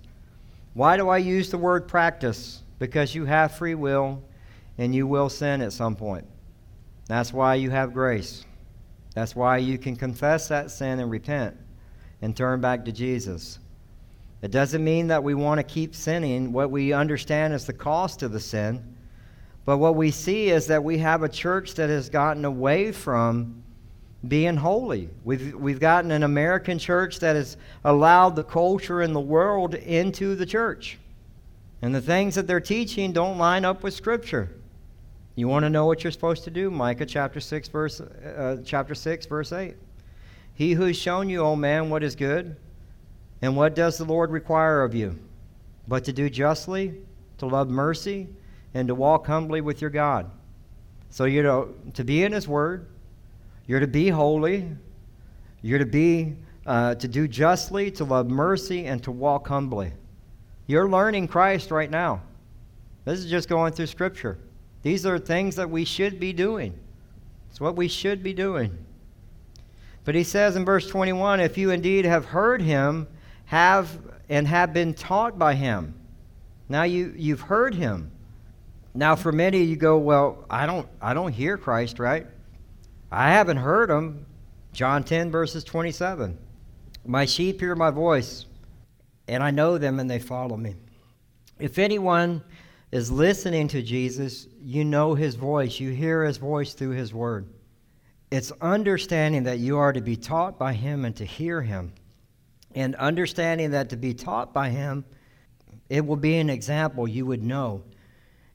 Why 0.74 0.96
do 0.96 1.08
I 1.08 1.18
use 1.18 1.50
the 1.50 1.58
word 1.58 1.88
practice? 1.88 2.62
Because 2.78 3.14
you 3.14 3.24
have 3.24 3.52
free 3.52 3.74
will 3.74 4.22
and 4.78 4.94
you 4.94 5.06
will 5.06 5.28
sin 5.28 5.62
at 5.62 5.72
some 5.72 5.96
point. 5.96 6.26
That's 7.06 7.32
why 7.32 7.54
you 7.54 7.70
have 7.70 7.94
grace. 7.94 8.44
That's 9.14 9.34
why 9.34 9.58
you 9.58 9.78
can 9.78 9.96
confess 9.96 10.48
that 10.48 10.70
sin 10.70 11.00
and 11.00 11.10
repent 11.10 11.56
and 12.20 12.36
turn 12.36 12.60
back 12.60 12.84
to 12.84 12.92
Jesus. 12.92 13.58
It 14.46 14.52
doesn't 14.52 14.84
mean 14.84 15.08
that 15.08 15.24
we 15.24 15.34
want 15.34 15.58
to 15.58 15.64
keep 15.64 15.92
sinning. 15.92 16.52
What 16.52 16.70
we 16.70 16.92
understand 16.92 17.52
is 17.52 17.66
the 17.66 17.72
cost 17.72 18.22
of 18.22 18.30
the 18.30 18.38
sin. 18.38 18.94
But 19.64 19.78
what 19.78 19.96
we 19.96 20.12
see 20.12 20.50
is 20.50 20.68
that 20.68 20.84
we 20.84 20.98
have 20.98 21.24
a 21.24 21.28
church 21.28 21.74
that 21.74 21.90
has 21.90 22.08
gotten 22.08 22.44
away 22.44 22.92
from 22.92 23.64
being 24.28 24.56
holy. 24.56 25.10
We've, 25.24 25.52
we've 25.56 25.80
gotten 25.80 26.12
an 26.12 26.22
American 26.22 26.78
church 26.78 27.18
that 27.18 27.34
has 27.34 27.56
allowed 27.84 28.36
the 28.36 28.44
culture 28.44 29.02
and 29.02 29.16
the 29.16 29.20
world 29.20 29.74
into 29.74 30.36
the 30.36 30.46
church. 30.46 30.96
And 31.82 31.92
the 31.92 32.00
things 32.00 32.36
that 32.36 32.46
they're 32.46 32.60
teaching 32.60 33.10
don't 33.10 33.38
line 33.38 33.64
up 33.64 33.82
with 33.82 33.94
Scripture. 33.94 34.52
You 35.34 35.48
want 35.48 35.64
to 35.64 35.70
know 35.70 35.86
what 35.86 36.04
you're 36.04 36.12
supposed 36.12 36.44
to 36.44 36.52
do? 36.52 36.70
Micah 36.70 37.04
chapter 37.04 37.40
6 37.40 37.66
verse 37.66 38.00
uh, 38.00 38.58
chapter 38.64 38.94
6 38.94 39.26
verse 39.26 39.50
8. 39.50 39.74
He 40.54 40.74
who 40.74 40.84
has 40.84 40.96
shown 40.96 41.28
you, 41.28 41.40
O 41.40 41.56
man, 41.56 41.90
what 41.90 42.04
is 42.04 42.14
good, 42.14 42.54
and 43.42 43.56
what 43.56 43.74
does 43.74 43.98
the 43.98 44.04
Lord 44.04 44.30
require 44.30 44.82
of 44.82 44.94
you? 44.94 45.18
But 45.88 46.04
to 46.04 46.12
do 46.12 46.28
justly, 46.30 46.94
to 47.38 47.46
love 47.46 47.68
mercy, 47.68 48.28
and 48.74 48.88
to 48.88 48.94
walk 48.94 49.26
humbly 49.26 49.60
with 49.60 49.80
your 49.80 49.90
God. 49.90 50.30
So 51.10 51.24
you're 51.24 51.42
to, 51.42 51.74
to 51.94 52.04
be 52.04 52.24
in 52.24 52.32
his 52.32 52.48
word, 52.48 52.86
you're 53.66 53.80
to 53.80 53.86
be 53.86 54.08
holy, 54.08 54.68
you're 55.62 55.78
to 55.78 55.86
be 55.86 56.36
uh, 56.66 56.96
to 56.96 57.08
do 57.08 57.28
justly, 57.28 57.90
to 57.92 58.04
love 58.04 58.28
mercy, 58.28 58.86
and 58.86 59.02
to 59.04 59.12
walk 59.12 59.48
humbly. 59.48 59.92
You're 60.66 60.88
learning 60.88 61.28
Christ 61.28 61.70
right 61.70 61.90
now. 61.90 62.22
This 63.04 63.20
is 63.20 63.30
just 63.30 63.48
going 63.48 63.72
through 63.72 63.86
Scripture. 63.86 64.36
These 64.82 65.06
are 65.06 65.18
things 65.18 65.56
that 65.56 65.70
we 65.70 65.84
should 65.84 66.18
be 66.18 66.32
doing. 66.32 66.76
It's 67.50 67.60
what 67.60 67.76
we 67.76 67.88
should 67.88 68.22
be 68.22 68.34
doing. 68.34 68.76
But 70.04 70.14
he 70.14 70.24
says 70.24 70.56
in 70.56 70.64
verse 70.64 70.88
21 70.88 71.40
if 71.40 71.56
you 71.56 71.70
indeed 71.70 72.04
have 72.04 72.26
heard 72.26 72.60
him, 72.60 73.06
have 73.46 73.98
and 74.28 74.46
have 74.46 74.72
been 74.72 74.94
taught 74.94 75.38
by 75.38 75.54
him. 75.54 75.94
Now 76.68 76.82
you, 76.82 77.14
you've 77.16 77.40
heard 77.40 77.74
him. 77.74 78.10
Now 78.94 79.14
for 79.14 79.32
many 79.32 79.62
you 79.62 79.76
go, 79.76 79.98
well, 79.98 80.44
I 80.50 80.66
don't 80.66 80.88
I 81.00 81.14
don't 81.14 81.32
hear 81.32 81.56
Christ, 81.56 81.98
right? 81.98 82.26
I 83.10 83.30
haven't 83.30 83.58
heard 83.58 83.90
him. 83.90 84.26
John 84.72 85.04
10 85.04 85.30
verses 85.30 85.64
27. 85.64 86.36
My 87.04 87.24
sheep 87.24 87.60
hear 87.60 87.76
my 87.76 87.90
voice, 87.90 88.46
and 89.28 89.42
I 89.42 89.50
know 89.50 89.78
them 89.78 90.00
and 90.00 90.10
they 90.10 90.18
follow 90.18 90.56
me. 90.56 90.74
If 91.58 91.78
anyone 91.78 92.42
is 92.90 93.10
listening 93.10 93.68
to 93.68 93.82
Jesus, 93.82 94.46
you 94.60 94.84
know 94.84 95.14
his 95.14 95.34
voice, 95.34 95.78
you 95.78 95.90
hear 95.90 96.24
his 96.24 96.36
voice 96.36 96.74
through 96.74 96.90
his 96.90 97.14
word. 97.14 97.48
It's 98.30 98.50
understanding 98.60 99.44
that 99.44 99.58
you 99.58 99.78
are 99.78 99.92
to 99.92 100.00
be 100.00 100.16
taught 100.16 100.58
by 100.58 100.72
him 100.72 101.04
and 101.04 101.14
to 101.16 101.24
hear 101.24 101.62
him. 101.62 101.92
And 102.76 102.94
understanding 102.96 103.70
that 103.72 103.88
to 103.88 103.96
be 103.96 104.14
taught 104.14 104.52
by 104.52 104.68
him, 104.68 105.04
it 105.88 106.04
will 106.04 106.16
be 106.16 106.36
an 106.36 106.50
example 106.50 107.08
you 107.08 107.24
would 107.26 107.42
know. 107.42 107.82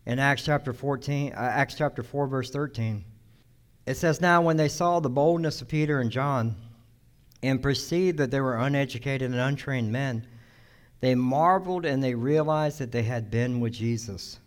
In 0.06 0.20
Acts 0.20 0.46
chapter 0.46 0.74
14, 0.74 1.34
uh, 1.34 1.36
Acts 1.36 1.76
chapter 1.76 2.04
4 2.04 2.28
verse 2.28 2.50
13, 2.52 3.04
it 3.86 3.98
says 3.98 4.22
now 4.22 4.42
when 4.42 4.58
they 4.58 4.68
saw 4.68 5.00
the 5.00 5.10
boldness 5.10 5.62
of 5.62 5.68
Peter 5.68 6.00
and 6.00 6.12
John 6.12 6.56
and 7.44 7.62
perceived 7.62 8.20
that 8.20 8.30
they 8.32 8.40
were 8.40 8.58
uneducated 8.58 9.32
and 9.32 9.40
untrained 9.40 9.92
men, 9.92 10.28
they 11.00 11.16
marveled 11.16 11.86
and 11.86 12.04
they 12.04 12.14
realized 12.14 12.78
that 12.78 12.92
they 12.92 13.04
had 13.04 13.32
been 13.32 13.60
with 13.60 13.74
Jesus. 13.74 14.40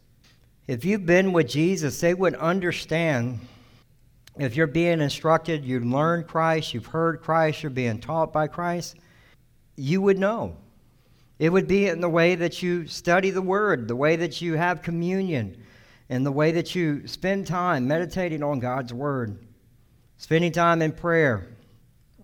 If 0.69 0.85
you've 0.85 1.05
been 1.05 1.33
with 1.33 1.49
Jesus, 1.49 2.01
they 2.01 2.15
would 2.15 2.37
understand. 2.37 3.41
If 4.39 4.55
you're 4.57 4.69
being 4.69 5.01
instructed, 5.01 5.65
you've 5.65 5.85
learned 5.85 6.29
Christ, 6.29 6.75
you've 6.75 6.87
heard 6.87 7.23
Christ, 7.23 7.63
you're 7.63 7.71
being 7.71 8.01
taught 8.01 8.33
by 8.33 8.47
Christ, 8.47 8.97
you 9.77 10.01
would 10.03 10.19
know. 10.19 10.57
It 11.39 11.51
would 11.51 11.67
be 11.67 11.89
in 11.89 12.01
the 12.01 12.09
way 12.09 12.37
that 12.37 12.63
you 12.63 12.87
study 12.87 13.31
the 13.31 13.43
Word, 13.43 13.89
the 13.89 13.97
way 13.97 14.17
that 14.17 14.41
you 14.41 14.55
have 14.55 14.83
communion, 14.83 15.63
and 16.09 16.25
the 16.25 16.33
way 16.33 16.53
that 16.53 16.75
you 16.75 17.07
spend 17.07 17.47
time 17.47 17.89
meditating 17.89 18.43
on 18.43 18.61
God's 18.61 18.93
Word, 18.93 19.39
spending 20.17 20.53
time 20.53 20.81
in 20.81 20.93
prayer, 20.93 21.49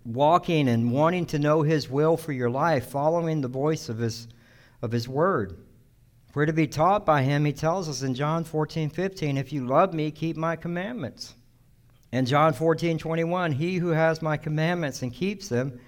walking 0.05 0.69
and 0.69 0.93
wanting 0.93 1.27
to 1.27 1.39
know 1.39 1.63
His 1.63 1.91
will 1.91 2.17
for 2.17 2.33
your 2.33 2.51
life, 2.51 2.89
following 2.89 3.41
the 3.41 3.49
voice 3.49 3.89
of 3.89 3.99
His, 3.99 4.29
of 4.81 4.93
his 4.93 5.09
Word. 5.09 5.59
We're 6.33 6.47
to 6.47 6.53
be 6.53 6.69
taught 6.69 7.05
by 7.05 7.23
Him, 7.23 7.45
He 7.45 7.53
tells 7.53 7.89
us 7.89 8.03
in 8.03 8.15
John 8.15 8.45
14, 8.45 8.91
15, 8.91 9.37
If 9.37 9.53
you 9.53 9.67
love 9.67 9.93
me, 9.93 10.13
keep 10.13 10.37
my 10.37 10.55
commandments. 10.55 11.35
In 12.13 12.27
John 12.27 12.53
14, 12.53 12.99
21, 12.99 13.53
He 13.53 13.77
who 13.77 13.89
has 13.89 14.23
my 14.23 14.37
commandments 14.37 15.03
and 15.03 15.13
keeps 15.13 15.49
them, 15.49 15.81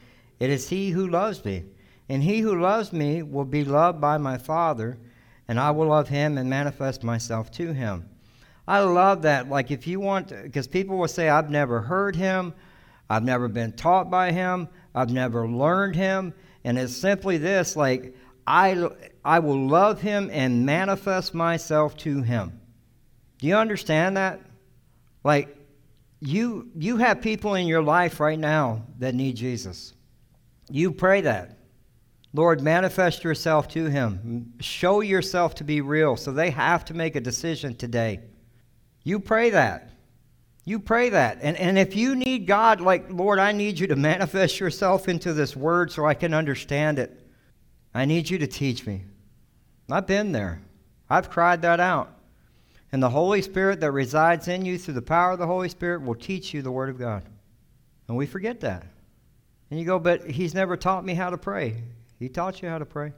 it 0.43 0.51
is 0.51 0.69
he 0.69 0.91
who 0.91 1.07
loves 1.07 1.45
me. 1.45 1.63
And 2.09 2.21
he 2.21 2.41
who 2.41 2.61
loves 2.61 2.93
me 2.93 3.23
will 3.23 3.45
be 3.45 3.65
loved 3.65 4.01
by 4.01 4.19
my 4.19 4.39
Father, 4.39 4.99
and 5.47 5.61
I 5.61 5.71
will 5.71 5.87
love 5.87 6.09
him 6.09 6.37
and 6.37 6.51
manifest 6.51 7.05
myself 7.05 7.53
to 7.53 7.73
him. 7.73 8.09
I 8.67 8.81
love 8.81 9.23
that. 9.23 9.49
Like, 9.49 9.71
if 9.71 9.87
you 9.87 10.01
want, 10.01 10.31
because 10.31 10.67
people 10.67 10.99
will 10.99 11.07
say, 11.07 11.29
I've 11.29 11.49
never 11.49 11.81
heard 11.81 12.17
him, 12.17 12.55
I've 13.09 13.23
never 13.23 13.47
been 13.47 13.71
taught 13.75 14.11
by 14.11 14.33
him. 14.33 14.69
I've 14.93 15.11
never 15.11 15.47
learned 15.47 15.95
him. 15.95 16.35
And 16.65 16.77
it's 16.77 16.97
simply 16.97 17.39
this 17.39 17.77
like, 17.77 18.17
I, 18.45 18.89
I 19.25 19.39
will 19.39 19.69
love 19.69 20.01
him 20.01 20.29
and 20.33 20.67
manifest 20.67 21.35
myself 21.35 21.97
to 21.99 22.23
him. 22.23 22.61
Do 23.39 23.47
you 23.47 23.55
understand 23.55 24.17
that? 24.17 24.41
Like, 25.23 25.57
you, 26.19 26.69
you 26.75 26.97
have 26.97 27.21
people 27.21 27.55
in 27.55 27.69
your 27.69 27.83
life 27.83 28.19
right 28.19 28.39
now 28.39 28.87
that 28.99 29.15
need 29.15 29.37
Jesus. 29.37 29.95
You 30.73 30.91
pray 30.91 31.21
that. 31.21 31.59
Lord, 32.33 32.62
manifest 32.62 33.25
yourself 33.25 33.69
to 33.69 33.85
him. 33.85 34.55
Show 34.59 35.02
yourself 35.02 35.55
to 35.57 35.64
be 35.64 35.83
real. 35.83 36.17
So 36.17 36.33
they 36.33 36.49
have 36.49 36.85
to 36.87 36.95
make 36.95 37.14
a 37.14 37.21
decision 37.21 37.75
today. 37.75 38.21
You 39.05 39.21
pray 39.21 39.50
that. 39.50 39.91
You 40.64 40.79
pray 40.79 41.11
that. 41.11 41.41
And, 41.43 41.59
and 41.59 41.79
if 41.79 41.95
you 41.95 42.17
need 42.17 42.47
God, 42.47 42.81
like, 42.81 43.11
Lord, 43.11 43.38
I 43.38 43.52
need 43.52 43.79
you 43.79 43.87
to 43.88 43.97
manifest 43.97 44.61
yourself 44.61 45.09
into 45.09 45.35
this 45.35 45.55
word 45.55 45.93
so 45.93 46.07
I 46.07 46.14
can 46.14 46.33
understand 46.33 46.99
it, 46.99 47.21
I 47.93 48.07
need 48.07 48.31
you 48.31 48.38
to 48.38 48.47
teach 48.47 48.87
me. 48.87 49.02
I've 49.91 50.07
been 50.07 50.33
there, 50.33 50.62
I've 51.11 51.29
cried 51.29 51.61
that 51.62 51.81
out. 51.81 52.17
And 52.93 53.02
the 53.02 53.11
Holy 53.11 53.43
Spirit 53.43 53.81
that 53.81 53.91
resides 53.91 54.49
in 54.49 54.64
you 54.64 54.79
through 54.79 54.95
the 54.95 55.02
power 55.02 55.33
of 55.33 55.38
the 55.38 55.47
Holy 55.47 55.69
Spirit 55.69 56.02
will 56.02 56.14
teach 56.14 56.55
you 56.55 56.62
the 56.62 56.73
Word 56.73 56.88
of 56.88 56.99
God. 56.99 57.25
And 58.09 58.17
we 58.17 58.25
forget 58.25 58.61
that. 58.61 58.85
And 59.73 59.81
you 59.81 59.87
go, 59.87 59.99
but 59.99 60.29
He's 60.29 60.52
never 60.52 60.76
taught 60.76 61.02
me 61.02 61.14
how 61.14 61.31
to 61.31 61.38
pray. 61.38 61.83
He 62.19 62.29
taught 62.29 62.61
you 62.61 62.69
how 62.69 62.76
to 62.76 62.85
pray. 62.85 63.14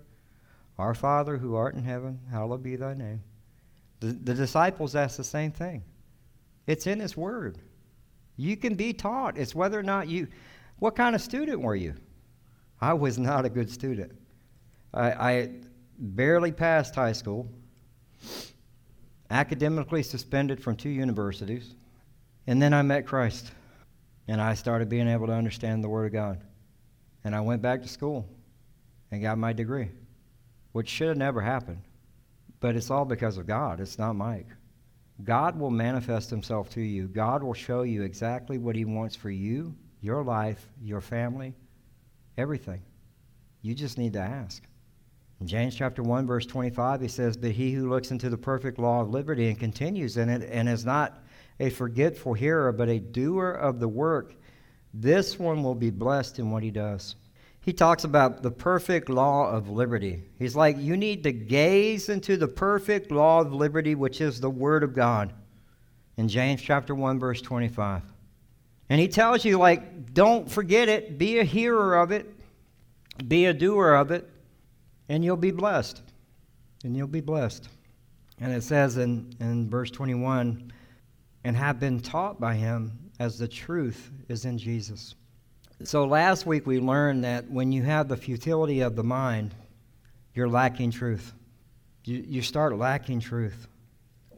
Our 0.78 0.94
Father 0.94 1.36
who 1.36 1.56
art 1.56 1.74
in 1.74 1.82
heaven, 1.82 2.20
hallowed 2.30 2.62
be 2.62 2.76
thy 2.76 2.94
name. 2.94 3.24
The, 3.98 4.12
the 4.12 4.34
disciples 4.34 4.94
asked 4.94 5.16
the 5.16 5.24
same 5.24 5.50
thing. 5.50 5.82
It's 6.68 6.86
in 6.86 7.00
His 7.00 7.16
Word. 7.16 7.58
You 8.36 8.56
can 8.56 8.76
be 8.76 8.92
taught. 8.92 9.36
It's 9.36 9.52
whether 9.52 9.76
or 9.76 9.82
not 9.82 10.06
you. 10.06 10.28
What 10.78 10.94
kind 10.94 11.16
of 11.16 11.20
student 11.20 11.60
were 11.60 11.74
you? 11.74 11.94
I 12.80 12.92
was 12.92 13.18
not 13.18 13.44
a 13.44 13.48
good 13.48 13.68
student. 13.68 14.12
I, 14.92 15.10
I 15.10 15.50
barely 15.98 16.52
passed 16.52 16.94
high 16.94 17.14
school 17.14 17.48
academically 19.28 20.04
suspended 20.04 20.62
from 20.62 20.76
two 20.76 20.88
universities, 20.88 21.74
and 22.46 22.62
then 22.62 22.72
I 22.72 22.82
met 22.82 23.06
Christ. 23.06 23.50
And 24.28 24.40
I 24.40 24.54
started 24.54 24.88
being 24.88 25.08
able 25.08 25.26
to 25.26 25.32
understand 25.32 25.84
the 25.84 25.88
Word 25.88 26.06
of 26.06 26.12
God. 26.12 26.40
And 27.24 27.34
I 27.34 27.40
went 27.40 27.62
back 27.62 27.82
to 27.82 27.88
school 27.88 28.26
and 29.10 29.22
got 29.22 29.38
my 29.38 29.52
degree, 29.52 29.90
which 30.72 30.88
should 30.88 31.08
have 31.08 31.16
never 31.16 31.40
happened. 31.40 31.82
But 32.60 32.76
it's 32.76 32.90
all 32.90 33.04
because 33.04 33.36
of 33.36 33.46
God, 33.46 33.80
it's 33.80 33.98
not 33.98 34.14
Mike. 34.14 34.48
God 35.22 35.58
will 35.58 35.70
manifest 35.70 36.30
Himself 36.30 36.70
to 36.70 36.80
you. 36.80 37.06
God 37.06 37.42
will 37.42 37.54
show 37.54 37.82
you 37.82 38.02
exactly 38.02 38.58
what 38.58 38.74
He 38.74 38.84
wants 38.84 39.14
for 39.14 39.30
you, 39.30 39.74
your 40.00 40.24
life, 40.24 40.68
your 40.82 41.00
family, 41.00 41.54
everything. 42.36 42.82
You 43.62 43.74
just 43.74 43.96
need 43.96 44.12
to 44.14 44.20
ask. 44.20 44.62
In 45.40 45.46
James 45.46 45.74
chapter 45.74 46.02
1, 46.02 46.26
verse 46.26 46.46
25, 46.46 47.00
he 47.00 47.08
says, 47.08 47.36
But 47.36 47.52
he 47.52 47.72
who 47.72 47.88
looks 47.88 48.10
into 48.10 48.30
the 48.30 48.38
perfect 48.38 48.78
law 48.78 49.00
of 49.00 49.10
liberty 49.10 49.48
and 49.48 49.58
continues 49.58 50.16
in 50.16 50.28
it, 50.28 50.48
and 50.50 50.68
is 50.68 50.84
not 50.84 51.23
a 51.60 51.70
forgetful 51.70 52.34
hearer, 52.34 52.72
but 52.72 52.88
a 52.88 52.98
doer 52.98 53.50
of 53.50 53.80
the 53.80 53.88
work, 53.88 54.34
this 54.92 55.38
one 55.38 55.62
will 55.62 55.74
be 55.74 55.90
blessed 55.90 56.38
in 56.38 56.50
what 56.50 56.62
he 56.62 56.70
does. 56.70 57.16
He 57.60 57.72
talks 57.72 58.04
about 58.04 58.42
the 58.42 58.50
perfect 58.50 59.08
law 59.08 59.50
of 59.50 59.70
liberty. 59.70 60.24
He's 60.38 60.54
like, 60.54 60.76
You 60.78 60.96
need 60.96 61.22
to 61.24 61.32
gaze 61.32 62.08
into 62.08 62.36
the 62.36 62.48
perfect 62.48 63.10
law 63.10 63.40
of 63.40 63.54
liberty, 63.54 63.94
which 63.94 64.20
is 64.20 64.40
the 64.40 64.50
Word 64.50 64.82
of 64.82 64.94
God. 64.94 65.32
In 66.16 66.28
James 66.28 66.60
chapter 66.60 66.94
1, 66.94 67.18
verse 67.18 67.40
25. 67.40 68.02
And 68.90 69.00
he 69.00 69.08
tells 69.08 69.44
you, 69.44 69.58
like, 69.58 70.12
don't 70.12 70.50
forget 70.50 70.88
it, 70.88 71.16
be 71.16 71.38
a 71.38 71.44
hearer 71.44 71.96
of 71.96 72.12
it, 72.12 72.30
be 73.26 73.46
a 73.46 73.54
doer 73.54 73.94
of 73.94 74.10
it 74.10 74.28
and 75.08 75.24
you'll 75.24 75.36
be 75.36 75.50
blessed. 75.50 76.02
And 76.84 76.96
you'll 76.96 77.06
be 77.06 77.20
blessed. 77.20 77.68
And 78.40 78.52
it 78.52 78.62
says 78.62 78.96
in, 78.96 79.34
in 79.40 79.70
verse 79.70 79.90
21 79.90 80.72
and 81.44 81.56
have 81.56 81.78
been 81.78 82.00
taught 82.00 82.40
by 82.40 82.54
him 82.54 82.98
as 83.20 83.38
the 83.38 83.46
truth 83.46 84.10
is 84.28 84.44
in 84.44 84.58
Jesus. 84.58 85.14
So 85.84 86.04
last 86.06 86.46
week 86.46 86.66
we 86.66 86.80
learned 86.80 87.24
that 87.24 87.50
when 87.50 87.70
you 87.70 87.82
have 87.82 88.08
the 88.08 88.16
futility 88.16 88.80
of 88.80 88.96
the 88.96 89.04
mind, 89.04 89.54
you're 90.34 90.48
lacking 90.48 90.90
truth. 90.90 91.32
You, 92.04 92.24
you 92.26 92.42
start 92.42 92.76
lacking 92.76 93.20
truth. 93.20 93.68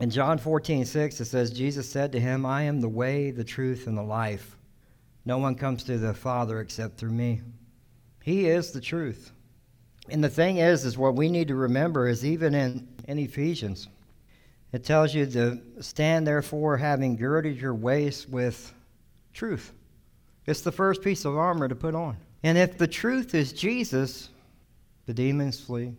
In 0.01 0.11
John 0.11 0.39
14, 0.39 0.85
6, 0.85 1.21
it 1.21 1.25
says, 1.25 1.51
Jesus 1.51 1.89
said 1.89 2.13
to 2.13 2.21
him, 2.21 2.45
I 2.45 2.63
am 2.63 2.81
the 2.81 2.89
way, 2.89 3.31
the 3.31 3.45
truth, 3.45 3.87
and 3.87 3.97
the 3.97 4.03
life. 4.03 4.57
No 5.25 5.39
one 5.39 5.55
comes 5.55 5.85
to 5.85 5.99
the 5.99 6.13
Father 6.15 6.61
except 6.61 6.99
through 6.99 7.13
me. 7.13 7.41
He 8.23 8.47
is 8.47 8.73
the 8.73 8.81
truth. 8.81 9.33
And 10.09 10.23
the 10.23 10.29
thing 10.29 10.59
is, 10.59 10.85
is 10.85 10.99
what 10.99 11.17
we 11.17 11.29
need 11.29 11.49
to 11.49 11.55
remember 11.55 12.09
is 12.09 12.25
even 12.25 12.55
in, 12.55 12.89
in 13.09 13.19
Ephesians, 13.19 13.89
it 14.73 14.85
tells 14.85 15.15
you 15.15 15.27
to 15.27 15.61
stand 15.81 16.27
therefore 16.27 16.77
having 16.77 17.17
girded 17.17 17.61
your 17.61 17.75
waist 17.75 18.29
with 18.29 18.73
truth. 19.33 19.73
It's 20.47 20.61
the 20.61 20.73
first 20.73 21.03
piece 21.03 21.25
of 21.25 21.37
armor 21.37 21.69
to 21.69 21.75
put 21.75 21.95
on. 21.95 22.17
And 22.43 22.57
if 22.57 22.79
the 22.79 22.87
truth 22.87 23.35
is 23.35 23.53
Jesus, 23.53 24.31
the 25.07 25.15
demons 25.15 25.61
flee, 25.61 25.95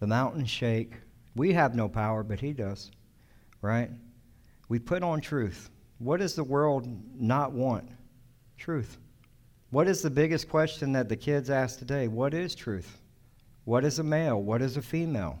the 0.00 0.06
mountains 0.06 0.50
shake. 0.50 0.94
We 1.34 1.52
have 1.52 1.74
no 1.74 1.88
power, 1.88 2.22
but 2.22 2.40
he 2.40 2.52
does, 2.52 2.90
right? 3.60 3.90
We 4.68 4.78
put 4.78 5.02
on 5.02 5.20
truth. 5.20 5.70
What 5.98 6.20
does 6.20 6.34
the 6.34 6.44
world 6.44 6.86
not 7.18 7.52
want? 7.52 7.88
Truth. 8.56 8.98
What 9.70 9.88
is 9.88 10.00
the 10.00 10.10
biggest 10.10 10.48
question 10.48 10.92
that 10.92 11.08
the 11.08 11.16
kids 11.16 11.50
ask 11.50 11.78
today? 11.78 12.08
What 12.08 12.32
is 12.32 12.54
truth? 12.54 12.98
What 13.64 13.84
is 13.84 13.98
a 13.98 14.04
male? 14.04 14.40
What 14.40 14.62
is 14.62 14.76
a 14.76 14.82
female? 14.82 15.38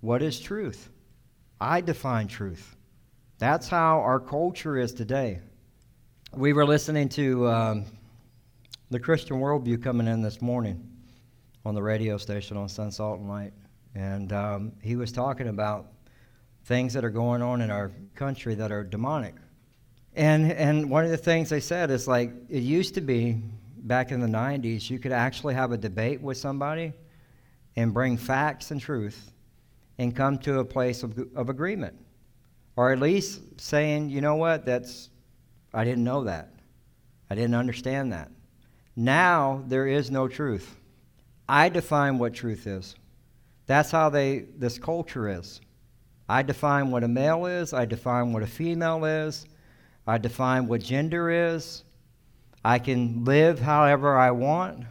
What 0.00 0.22
is 0.22 0.38
truth? 0.38 0.90
I 1.60 1.82
define 1.82 2.26
truth. 2.26 2.74
That's 3.38 3.68
how 3.68 4.00
our 4.00 4.18
culture 4.18 4.78
is 4.78 4.94
today. 4.94 5.40
We 6.32 6.54
were 6.54 6.64
listening 6.64 7.10
to 7.10 7.48
um, 7.48 7.84
the 8.90 8.98
Christian 8.98 9.40
Worldview 9.40 9.82
coming 9.82 10.06
in 10.06 10.22
this 10.22 10.40
morning 10.40 10.82
on 11.66 11.74
the 11.74 11.82
radio 11.82 12.16
station 12.16 12.56
on 12.56 12.70
Son, 12.70 12.90
Salt, 12.90 13.20
and 13.20 13.28
Light. 13.28 13.52
And 13.94 14.32
um, 14.32 14.72
he 14.80 14.96
was 14.96 15.12
talking 15.12 15.48
about 15.48 15.88
things 16.64 16.94
that 16.94 17.04
are 17.04 17.10
going 17.10 17.42
on 17.42 17.60
in 17.60 17.70
our 17.70 17.90
country 18.14 18.54
that 18.54 18.72
are 18.72 18.82
demonic. 18.82 19.34
And, 20.14 20.52
and 20.52 20.88
one 20.88 21.04
of 21.04 21.10
the 21.10 21.18
things 21.18 21.50
they 21.50 21.60
said 21.60 21.90
is 21.90 22.08
like, 22.08 22.32
it 22.48 22.62
used 22.62 22.94
to 22.94 23.02
be 23.02 23.42
back 23.76 24.12
in 24.12 24.20
the 24.20 24.26
90s, 24.26 24.88
you 24.88 24.98
could 24.98 25.12
actually 25.12 25.54
have 25.54 25.72
a 25.72 25.76
debate 25.76 26.22
with 26.22 26.38
somebody 26.38 26.94
and 27.76 27.92
bring 27.92 28.16
facts 28.16 28.70
and 28.70 28.80
truth 28.80 29.30
and 30.00 30.16
come 30.16 30.38
to 30.38 30.60
a 30.60 30.64
place 30.64 31.02
of, 31.02 31.18
of 31.36 31.50
agreement. 31.50 31.94
Or 32.74 32.90
at 32.90 33.00
least 33.00 33.60
saying, 33.60 34.08
you 34.08 34.22
know 34.22 34.36
what, 34.36 34.64
that's, 34.64 35.10
I 35.74 35.84
didn't 35.84 36.04
know 36.04 36.24
that. 36.24 36.54
I 37.28 37.34
didn't 37.34 37.54
understand 37.54 38.10
that. 38.14 38.30
Now 38.96 39.62
there 39.68 39.86
is 39.86 40.10
no 40.10 40.26
truth. 40.26 40.74
I 41.46 41.68
define 41.68 42.16
what 42.16 42.32
truth 42.32 42.66
is. 42.66 42.94
That's 43.66 43.90
how 43.90 44.08
they, 44.08 44.46
this 44.56 44.78
culture 44.78 45.28
is. 45.28 45.60
I 46.30 46.44
define 46.44 46.90
what 46.90 47.04
a 47.04 47.08
male 47.08 47.44
is, 47.44 47.74
I 47.74 47.84
define 47.84 48.32
what 48.32 48.42
a 48.42 48.46
female 48.46 49.04
is, 49.04 49.44
I 50.06 50.16
define 50.16 50.66
what 50.66 50.80
gender 50.80 51.30
is. 51.30 51.84
I 52.64 52.78
can 52.78 53.26
live 53.26 53.58
however 53.58 54.16
I 54.16 54.30
want. 54.30 54.84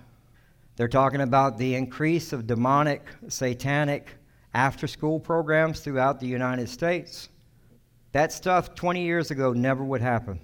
They're 0.76 0.88
talking 0.88 1.22
about 1.22 1.58
the 1.58 1.74
increase 1.74 2.32
of 2.32 2.46
demonic, 2.46 3.08
satanic 3.28 4.19
after 4.60 4.88
school 4.88 5.22
programs 5.22 5.80
throughout 5.80 6.20
the 6.20 6.28
United 6.28 6.68
States. 6.68 7.30
That 8.12 8.34
stuff 8.34 8.76
20 8.76 9.02
years 9.06 9.32
ago 9.32 9.54
never 9.54 9.86
would 9.86 10.02
happen, 10.02 10.42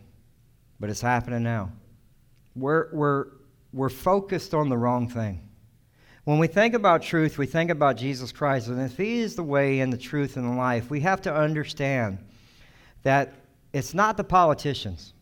but 0.80 0.90
it's 0.90 1.02
happening 1.02 1.44
now. 1.44 1.74
We're, 2.56 2.88
we're, 2.94 3.26
we're 3.74 3.90
focused 3.90 4.54
on 4.54 4.70
the 4.70 4.78
wrong 4.78 5.10
thing. 5.10 5.42
When 6.24 6.40
we 6.40 6.48
think 6.48 6.76
about 6.76 7.02
truth, 7.02 7.38
we 7.38 7.46
think 7.46 7.70
about 7.70 7.98
Jesus 7.98 8.32
Christ, 8.32 8.70
and 8.70 8.82
if 8.82 8.96
He 8.96 9.20
is 9.20 9.36
the 9.36 9.44
way 9.44 9.82
and 9.82 9.92
the 9.92 9.98
truth 9.98 10.38
and 10.38 10.50
the 10.50 10.56
life, 10.56 10.90
we 10.90 11.02
have 11.02 11.22
to 11.24 11.36
understand 11.36 12.18
that 13.04 13.34
it's 13.74 13.94
not 13.94 14.16
the 14.16 14.24
politicians. 14.24 15.14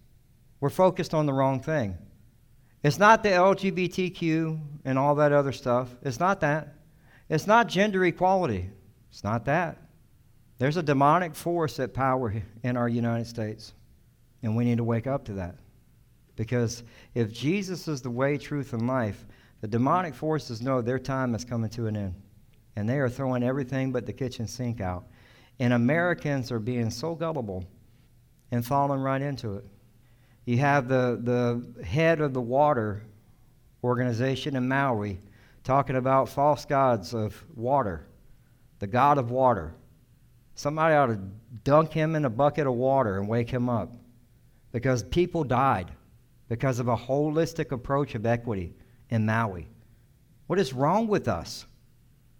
We're 0.59 0.69
focused 0.69 1.15
on 1.15 1.25
the 1.25 1.33
wrong 1.33 1.59
thing. 1.61 1.97
It's 2.83 2.99
not 2.99 3.23
the 3.23 3.29
LGBTQ 3.29 4.59
and 4.85 4.99
all 4.99 5.15
that 5.15 5.31
other 5.31 5.51
stuff. 5.51 5.89
It's 6.03 6.19
not 6.19 6.41
that. 6.41 6.75
It's 7.27 7.47
not 7.47 7.67
gender 7.67 8.05
equality. 8.05 8.69
It's 9.13 9.23
not 9.23 9.45
that. 9.45 9.77
There's 10.57 10.77
a 10.77 10.81
demonic 10.81 11.35
force 11.35 11.79
at 11.79 11.93
power 11.93 12.33
in 12.63 12.75
our 12.75 12.89
United 12.89 13.27
States, 13.27 13.73
and 14.41 14.55
we 14.55 14.65
need 14.65 14.77
to 14.77 14.83
wake 14.83 15.05
up 15.05 15.23
to 15.25 15.33
that. 15.33 15.55
Because 16.35 16.81
if 17.13 17.31
Jesus 17.31 17.87
is 17.87 18.01
the 18.01 18.09
way, 18.09 18.39
truth, 18.39 18.73
and 18.73 18.87
life, 18.87 19.27
the 19.61 19.67
demonic 19.67 20.15
forces 20.15 20.63
know 20.63 20.81
their 20.81 20.97
time 20.97 21.35
is 21.35 21.45
coming 21.45 21.69
to 21.69 21.85
an 21.85 21.95
end. 21.95 22.15
And 22.75 22.89
they 22.89 22.97
are 22.97 23.07
throwing 23.07 23.43
everything 23.43 23.91
but 23.91 24.07
the 24.07 24.13
kitchen 24.13 24.47
sink 24.47 24.81
out. 24.81 25.05
And 25.59 25.73
Americans 25.73 26.51
are 26.51 26.57
being 26.57 26.89
so 26.89 27.13
gullible 27.13 27.65
and 28.49 28.65
falling 28.65 28.99
right 28.99 29.21
into 29.21 29.57
it. 29.57 29.65
You 30.45 30.57
have 30.57 30.87
the, 30.87 31.19
the 31.21 31.85
head 31.85 32.19
of 32.19 32.33
the 32.33 32.41
water 32.41 33.03
organization 33.83 34.55
in 34.55 34.67
Maui 34.67 35.19
talking 35.63 35.97
about 35.97 36.29
false 36.29 36.65
gods 36.65 37.13
of 37.13 37.43
water, 37.55 38.07
the 38.83 38.87
god 38.87 39.17
of 39.17 39.31
water. 39.31 39.73
Somebody 40.55 40.93
ought 40.95 41.05
to 41.05 41.19
dunk 41.63 41.93
him 41.93 42.15
in 42.15 42.25
a 42.25 42.29
bucket 42.29 42.67
of 42.67 42.73
water 42.73 43.17
and 43.17 43.29
wake 43.29 43.49
him 43.49 43.69
up 43.69 43.93
because 44.73 45.03
people 45.03 45.45
died 45.45 45.89
because 46.49 46.79
of 46.79 46.89
a 46.89 46.97
holistic 46.97 47.71
approach 47.71 48.13
of 48.13 48.25
equity 48.25 48.73
in 49.09 49.25
Maui. 49.25 49.69
What 50.47 50.59
is 50.59 50.73
wrong 50.73 51.07
with 51.07 51.29
us? 51.29 51.65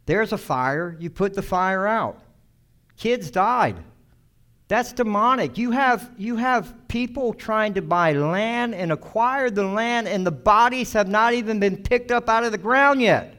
There's 0.05 0.33
a 0.33 0.37
fire, 0.37 0.97
you 0.99 1.09
put 1.09 1.33
the 1.33 1.41
fire 1.41 1.87
out. 1.87 2.19
Kids 2.97 3.31
died. 3.31 3.77
That's 4.67 4.91
demonic. 4.91 5.57
You 5.57 5.71
have, 5.71 6.11
you 6.17 6.35
have 6.35 6.89
people 6.89 7.33
trying 7.33 7.73
to 7.75 7.81
buy 7.81 8.11
land 8.11 8.75
and 8.75 8.91
acquire 8.91 9.49
the 9.49 9.63
land, 9.63 10.09
and 10.09 10.27
the 10.27 10.31
bodies 10.31 10.91
have 10.91 11.07
not 11.07 11.33
even 11.33 11.61
been 11.61 11.77
picked 11.77 12.11
up 12.11 12.27
out 12.27 12.43
of 12.43 12.51
the 12.51 12.57
ground 12.57 13.01
yet. 13.01 13.33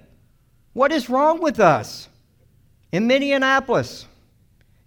What 0.73 0.91
is 0.91 1.11
wrong 1.11 1.43
with 1.43 1.61
us? 1.61 2.09
In 2.95 3.09
Minneapolis, 3.09 4.07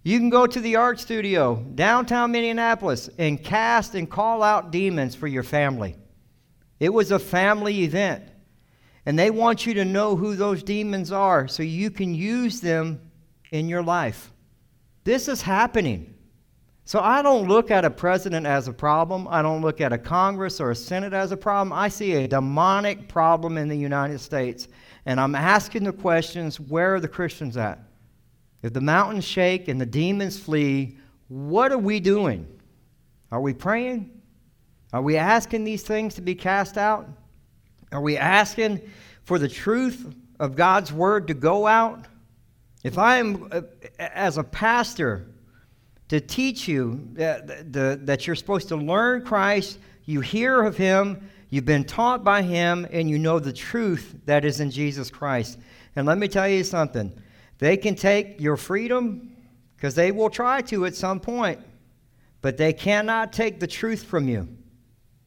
You 0.02 0.18
can 0.18 0.30
go 0.30 0.46
to 0.46 0.60
the 0.60 0.76
art 0.76 0.98
studio 0.98 1.56
downtown 1.74 2.32
Minneapolis 2.32 3.10
and 3.18 3.44
cast 3.44 3.94
and 3.94 4.08
call 4.08 4.42
out 4.42 4.70
demons 4.70 5.14
for 5.14 5.26
your 5.26 5.42
family. 5.42 5.94
It 6.80 6.88
was 6.88 7.10
a 7.10 7.18
family 7.18 7.82
event. 7.82 8.24
And 9.04 9.18
they 9.18 9.30
want 9.30 9.66
you 9.66 9.74
to 9.74 9.84
know 9.84 10.16
who 10.16 10.36
those 10.36 10.62
demons 10.62 11.12
are 11.12 11.48
so 11.48 11.62
you 11.62 11.90
can 11.90 12.14
use 12.14 12.62
them 12.62 13.10
in 13.50 13.68
your 13.68 13.82
life. 13.82 14.32
This 15.04 15.28
is 15.28 15.42
happening. 15.42 16.14
So 16.86 17.00
I 17.00 17.20
don't 17.20 17.46
look 17.46 17.70
at 17.70 17.84
a 17.84 17.90
president 17.90 18.46
as 18.46 18.68
a 18.68 18.72
problem. 18.72 19.28
I 19.28 19.42
don't 19.42 19.60
look 19.60 19.82
at 19.82 19.92
a 19.92 19.98
Congress 19.98 20.62
or 20.62 20.70
a 20.70 20.74
Senate 20.74 21.12
as 21.12 21.30
a 21.30 21.36
problem. 21.36 21.74
I 21.74 21.88
see 21.88 22.14
a 22.14 22.26
demonic 22.26 23.06
problem 23.06 23.58
in 23.58 23.68
the 23.68 23.76
United 23.76 24.20
States. 24.20 24.66
And 25.04 25.20
I'm 25.20 25.34
asking 25.34 25.84
the 25.84 25.92
questions 25.92 26.58
where 26.58 26.94
are 26.94 27.00
the 27.00 27.08
Christians 27.08 27.58
at? 27.58 27.84
If 28.62 28.72
the 28.72 28.80
mountains 28.80 29.24
shake 29.24 29.68
and 29.68 29.80
the 29.80 29.86
demons 29.86 30.38
flee, 30.38 30.98
what 31.28 31.72
are 31.72 31.78
we 31.78 32.00
doing? 32.00 32.46
Are 33.30 33.40
we 33.40 33.54
praying? 33.54 34.10
Are 34.92 35.02
we 35.02 35.16
asking 35.16 35.64
these 35.64 35.82
things 35.82 36.14
to 36.14 36.22
be 36.22 36.34
cast 36.34 36.78
out? 36.78 37.08
Are 37.92 38.00
we 38.00 38.16
asking 38.16 38.80
for 39.24 39.38
the 39.38 39.48
truth 39.48 40.14
of 40.40 40.56
God's 40.56 40.92
word 40.92 41.28
to 41.28 41.34
go 41.34 41.66
out? 41.66 42.06
If 42.82 42.96
I 42.96 43.18
am, 43.18 43.48
uh, 43.52 43.62
as 43.98 44.38
a 44.38 44.44
pastor, 44.44 45.26
to 46.08 46.20
teach 46.20 46.66
you 46.66 47.06
that, 47.12 47.72
that 48.06 48.26
you're 48.26 48.36
supposed 48.36 48.68
to 48.68 48.76
learn 48.76 49.24
Christ, 49.24 49.78
you 50.06 50.20
hear 50.20 50.62
of 50.62 50.76
him, 50.76 51.28
you've 51.50 51.66
been 51.66 51.84
taught 51.84 52.24
by 52.24 52.40
him, 52.40 52.86
and 52.90 53.10
you 53.10 53.18
know 53.18 53.38
the 53.38 53.52
truth 53.52 54.14
that 54.24 54.44
is 54.44 54.60
in 54.60 54.70
Jesus 54.70 55.10
Christ. 55.10 55.58
And 55.96 56.06
let 56.06 56.16
me 56.16 56.26
tell 56.26 56.48
you 56.48 56.64
something 56.64 57.12
they 57.58 57.76
can 57.76 57.94
take 57.94 58.40
your 58.40 58.56
freedom, 58.56 59.36
because 59.76 59.94
they 59.94 60.10
will 60.10 60.30
try 60.30 60.62
to 60.62 60.86
at 60.86 60.96
some 60.96 61.20
point, 61.20 61.60
but 62.40 62.56
they 62.56 62.72
cannot 62.72 63.32
take 63.32 63.60
the 63.60 63.66
truth 63.66 64.04
from 64.04 64.28
you. 64.28 64.48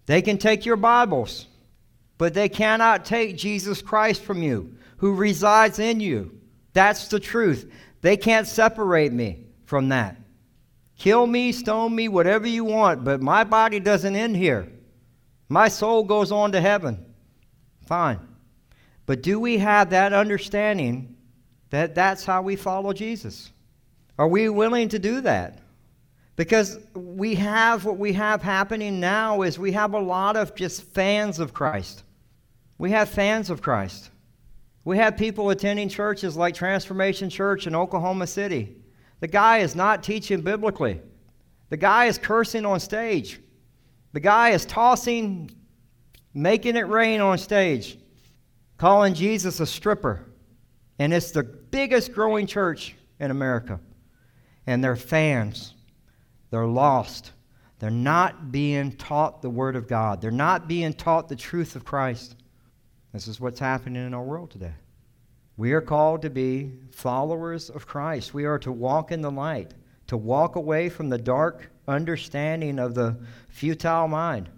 They 0.06 0.22
can 0.22 0.38
take 0.38 0.66
your 0.66 0.78
Bibles, 0.78 1.48
but 2.18 2.34
they 2.34 2.50
cannot 2.50 3.06
take 3.06 3.38
Jesus 3.38 3.82
Christ 3.82 4.22
from 4.24 4.44
you, 4.44 4.76
who 4.98 5.16
resides 5.16 5.80
in 5.80 6.00
you. 6.00 6.38
That's 6.74 7.08
the 7.08 7.20
truth. 7.20 7.72
They 8.02 8.18
can't 8.18 8.48
separate 8.48 9.14
me 9.14 9.46
from 9.66 9.90
that. 9.90 10.18
Kill 10.98 11.26
me, 11.26 11.52
stone 11.52 11.96
me, 11.96 12.08
whatever 12.08 12.48
you 12.48 12.64
want, 12.64 13.04
but 13.04 13.22
my 13.22 13.44
body 13.44 13.80
doesn't 13.80 14.16
end 14.16 14.36
here. 14.36 14.72
My 15.50 15.68
soul 15.68 16.04
goes 16.04 16.32
on 16.32 16.52
to 16.52 16.62
heaven. 16.62 17.06
Fine. 17.86 18.20
But 19.06 19.24
do 19.24 19.40
we 19.40 19.58
have 19.58 19.90
that 19.90 20.14
understanding 20.14 21.18
that 21.72 21.96
that's 21.96 22.24
how 22.24 22.42
we 22.42 22.56
follow 22.56 22.94
Jesus? 22.94 23.52
Are 24.20 24.28
we 24.28 24.50
willing 24.50 24.90
to 24.90 25.00
do 25.00 25.22
that? 25.22 25.60
Because 26.36 26.80
we 26.94 27.36
have 27.36 27.86
what 27.86 27.98
we 27.98 28.14
have 28.14 28.42
happening 28.42 29.00
now 29.00 29.42
is 29.42 29.58
we 29.58 29.72
have 29.72 29.94
a 29.94 30.00
lot 30.00 30.38
of 30.38 30.56
just 30.56 30.84
fans 30.84 31.40
of 31.40 31.54
Christ. 31.54 32.04
We 32.78 32.92
have 32.92 33.10
fans 33.10 33.50
of 33.50 33.62
Christ. 33.62 34.10
We 34.84 34.98
have 34.98 35.18
people 35.18 35.50
attending 35.50 35.90
churches 35.90 36.36
like 36.36 36.56
Transformation 36.56 37.30
Church 37.30 37.68
in 37.68 37.76
Oklahoma 37.76 38.28
City. 38.28 38.76
The 39.20 39.28
guy 39.28 39.60
is 39.60 39.76
not 39.76 40.04
teaching 40.04 40.42
biblically. 40.42 41.00
The 41.70 41.78
guy 41.78 42.06
is 42.06 42.18
cursing 42.18 42.66
on 42.66 42.80
stage. 42.80 43.40
The 44.14 44.20
guy 44.20 44.50
is 44.50 44.66
tossing, 44.66 45.52
making 46.34 46.76
it 46.76 46.88
rain 46.88 47.22
on 47.22 47.38
stage, 47.38 47.98
calling 48.78 49.14
Jesus 49.14 49.60
a 49.60 49.66
stripper. 49.66 50.26
And 51.02 51.16
it's 51.16 51.32
the 51.32 51.42
biggest 51.42 52.14
growing 52.14 52.46
church 52.46 52.94
in 53.20 53.32
America. 53.32 53.80
And 54.68 54.84
they're 54.84 54.96
fans. 54.96 55.74
They're 56.52 56.68
lost. 56.68 57.32
They're 57.80 57.90
not 57.90 58.52
being 58.52 58.92
taught 58.92 59.42
the 59.42 59.50
Word 59.50 59.76
of 59.76 59.88
God. 59.88 60.22
They're 60.22 60.30
not 60.30 60.68
being 60.68 60.94
taught 60.94 61.28
the 61.28 61.36
truth 61.36 61.76
of 61.76 61.84
Christ. 61.84 62.36
This 63.14 63.28
is 63.28 63.40
what's 63.40 63.60
happening 63.60 64.06
in 64.06 64.14
our 64.14 64.22
world 64.22 64.52
today. 64.52 64.76
We 65.58 65.72
are 65.72 65.82
called 65.82 66.22
to 66.22 66.30
be 66.30 66.72
followers 66.92 67.72
of 67.72 67.88
Christ. 67.88 68.36
We 68.36 68.46
are 68.46 68.60
to 68.60 68.72
walk 68.72 69.12
in 69.12 69.24
the 69.24 69.32
light, 69.32 69.74
to 70.06 70.18
walk 70.18 70.56
away 70.56 70.88
from 70.88 71.10
the 71.10 71.18
dark 71.18 71.72
understanding 71.88 72.78
of 72.78 72.94
the 72.94 73.18
futile 73.50 74.08
mind. 74.08 74.50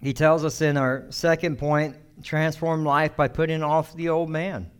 He 0.00 0.14
tells 0.14 0.46
us 0.46 0.62
in 0.62 0.78
our 0.78 1.04
second 1.10 1.58
point 1.58 1.94
transform 2.22 2.86
life 2.86 3.14
by 3.16 3.28
putting 3.28 3.62
off 3.62 3.94
the 3.94 4.08
old 4.08 4.30
man. 4.30 4.70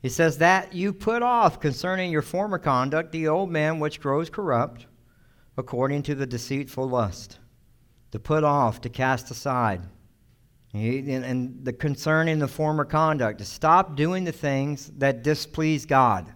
He 0.00 0.08
says 0.08 0.38
that 0.38 0.72
you 0.72 0.92
put 0.92 1.22
off 1.22 1.60
concerning 1.60 2.12
your 2.12 2.22
former 2.22 2.58
conduct 2.58 3.12
the 3.12 3.28
old 3.28 3.50
man 3.50 3.80
which 3.80 4.00
grows 4.00 4.30
corrupt 4.30 4.86
according 5.56 6.04
to 6.04 6.14
the 6.14 6.26
deceitful 6.26 6.88
lust, 6.88 7.38
to 8.12 8.18
put 8.20 8.44
off, 8.44 8.80
to 8.82 8.88
cast 8.88 9.30
aside. 9.30 9.82
And 10.72 11.64
the 11.64 11.72
concerning 11.72 12.38
the 12.38 12.46
former 12.46 12.84
conduct, 12.84 13.38
to 13.40 13.44
stop 13.44 13.96
doing 13.96 14.22
the 14.22 14.32
things 14.32 14.92
that 14.98 15.24
displease 15.24 15.84
God. 15.84 16.32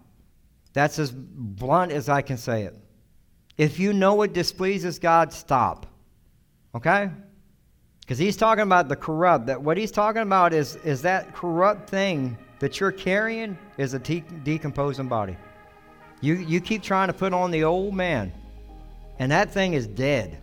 That's 0.72 0.98
as 0.98 1.12
blunt 1.12 1.92
as 1.92 2.08
I 2.08 2.22
can 2.22 2.38
say 2.38 2.62
it. 2.62 2.74
If 3.58 3.78
you 3.78 3.92
know 3.92 4.14
what 4.14 4.32
displeases 4.32 4.98
God, 4.98 5.32
stop. 5.32 5.86
Okay? 6.74 7.10
Because 8.00 8.18
he's 8.18 8.36
talking 8.36 8.62
about 8.62 8.88
the 8.88 8.96
corrupt. 8.96 9.46
That 9.46 9.62
what 9.62 9.76
he's 9.76 9.92
talking 9.92 10.22
about 10.22 10.52
is, 10.52 10.76
is 10.76 11.02
that 11.02 11.34
corrupt 11.34 11.88
thing 11.88 12.36
that 12.62 12.78
you're 12.78 12.92
carrying 12.92 13.58
is 13.76 13.92
a 13.92 13.98
de- 13.98 14.20
decomposing 14.44 15.08
body. 15.08 15.36
You, 16.20 16.34
you 16.34 16.60
keep 16.60 16.80
trying 16.80 17.08
to 17.08 17.12
put 17.12 17.34
on 17.34 17.50
the 17.50 17.64
old 17.64 17.92
man, 17.92 18.32
and 19.18 19.32
that 19.32 19.50
thing 19.50 19.74
is 19.74 19.88
dead. 19.88 20.38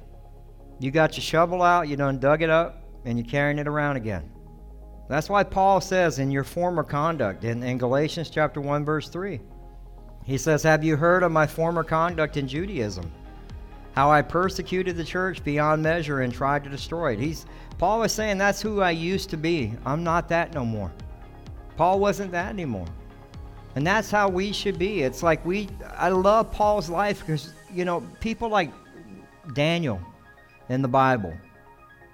You 0.79 0.91
got 0.91 1.15
your 1.15 1.23
shovel 1.23 1.63
out, 1.63 1.88
you 1.88 1.95
done 1.95 2.19
dug 2.19 2.41
it 2.41 2.49
up, 2.49 2.84
and 3.05 3.17
you're 3.17 3.25
carrying 3.25 3.58
it 3.58 3.69
around 3.69 3.95
again. 3.95 4.29
That's 5.08 5.29
why 5.29 5.43
Paul 5.43 5.79
says 5.79 6.19
in 6.19 6.29
your 6.29 6.43
former 6.43 6.84
conduct 6.84 7.45
in, 7.45 7.63
in 7.63 7.77
Galatians 7.77 8.29
chapter 8.29 8.60
1, 8.60 8.84
verse 8.84 9.08
3, 9.08 9.39
he 10.25 10.38
says, 10.38 10.62
Have 10.63 10.84
you 10.84 10.97
heard 10.97 11.23
of 11.23 11.32
my 11.32 11.47
former 11.47 11.86
conduct 11.86 12.36
in 12.36 12.49
Judaism? 12.49 13.10
How 13.93 14.12
I 14.12 14.21
persecuted 14.23 14.97
the 14.97 15.05
church 15.05 15.41
beyond 15.45 15.82
measure 15.82 16.19
and 16.19 16.34
tried 16.34 16.65
to 16.65 16.69
destroy 16.69 17.13
it. 17.13 17.19
He's 17.19 17.45
Paul 17.77 18.03
is 18.03 18.12
saying 18.12 18.39
that's 18.39 18.62
who 18.62 18.82
I 18.82 18.91
used 18.91 19.29
to 19.29 19.38
be. 19.38 19.71
I'm 19.86 20.03
not 20.03 20.27
that 20.27 20.53
no 20.53 20.65
more. 20.65 20.91
Paul 21.79 22.01
wasn't 22.01 22.33
that 22.33 22.49
anymore. 22.49 22.89
And 23.77 23.87
that's 23.87 24.11
how 24.11 24.27
we 24.27 24.51
should 24.51 24.77
be. 24.77 25.01
It's 25.01 25.23
like 25.23 25.45
we, 25.45 25.69
I 25.95 26.09
love 26.09 26.51
Paul's 26.51 26.89
life 26.89 27.21
because, 27.21 27.53
you 27.73 27.85
know, 27.85 28.01
people 28.19 28.49
like 28.49 28.69
Daniel 29.53 30.01
in 30.67 30.81
the 30.81 30.89
Bible, 30.89 31.33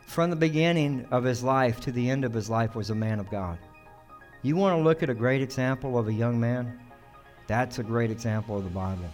from 0.06 0.30
the 0.30 0.36
beginning 0.36 1.08
of 1.10 1.24
his 1.24 1.44
life 1.44 1.80
to 1.80 1.92
the 1.92 2.08
end 2.08 2.24
of 2.24 2.32
his 2.32 2.48
life, 2.48 2.76
was 2.76 2.92
a 2.92 2.94
man 2.94 3.20
of 3.20 3.28
God. 3.32 3.58
You 4.44 4.56
want 4.56 4.78
to 4.78 4.84
look 4.84 5.02
at 5.02 5.10
a 5.10 5.16
great 5.16 5.42
example 5.42 5.98
of 5.98 6.10
a 6.10 6.14
young 6.14 6.40
man? 6.40 6.80
That's 7.48 7.80
a 7.80 7.84
great 7.84 8.12
example 8.12 8.56
of 8.60 8.66
the 8.66 8.70
Bible. 8.70 9.10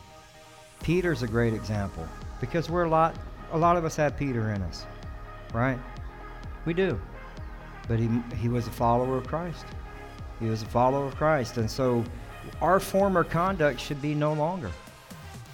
Peter's 0.84 1.24
a 1.24 1.28
great 1.28 1.54
example 1.54 2.06
because 2.42 2.70
we're 2.70 2.84
a 2.84 2.90
lot, 2.90 3.16
a 3.54 3.58
lot 3.58 3.78
of 3.78 3.86
us 3.86 3.96
have 3.96 4.18
Peter 4.18 4.52
in 4.52 4.62
us, 4.64 4.86
right? 5.54 5.80
We 6.66 6.74
do. 6.74 7.00
But 7.88 8.00
he, 8.00 8.10
he 8.36 8.50
was 8.50 8.68
a 8.68 8.72
follower 8.72 9.16
of 9.16 9.26
Christ. 9.28 9.66
He 10.42 10.48
was 10.48 10.64
a 10.64 10.66
follower 10.66 11.06
of 11.06 11.16
Christ. 11.16 11.58
And 11.58 11.70
so 11.70 12.04
our 12.62 12.80
former 12.80 13.24
conduct 13.24 13.80
should 13.80 14.02
be 14.02 14.14
no 14.14 14.34
longer. 14.34 14.72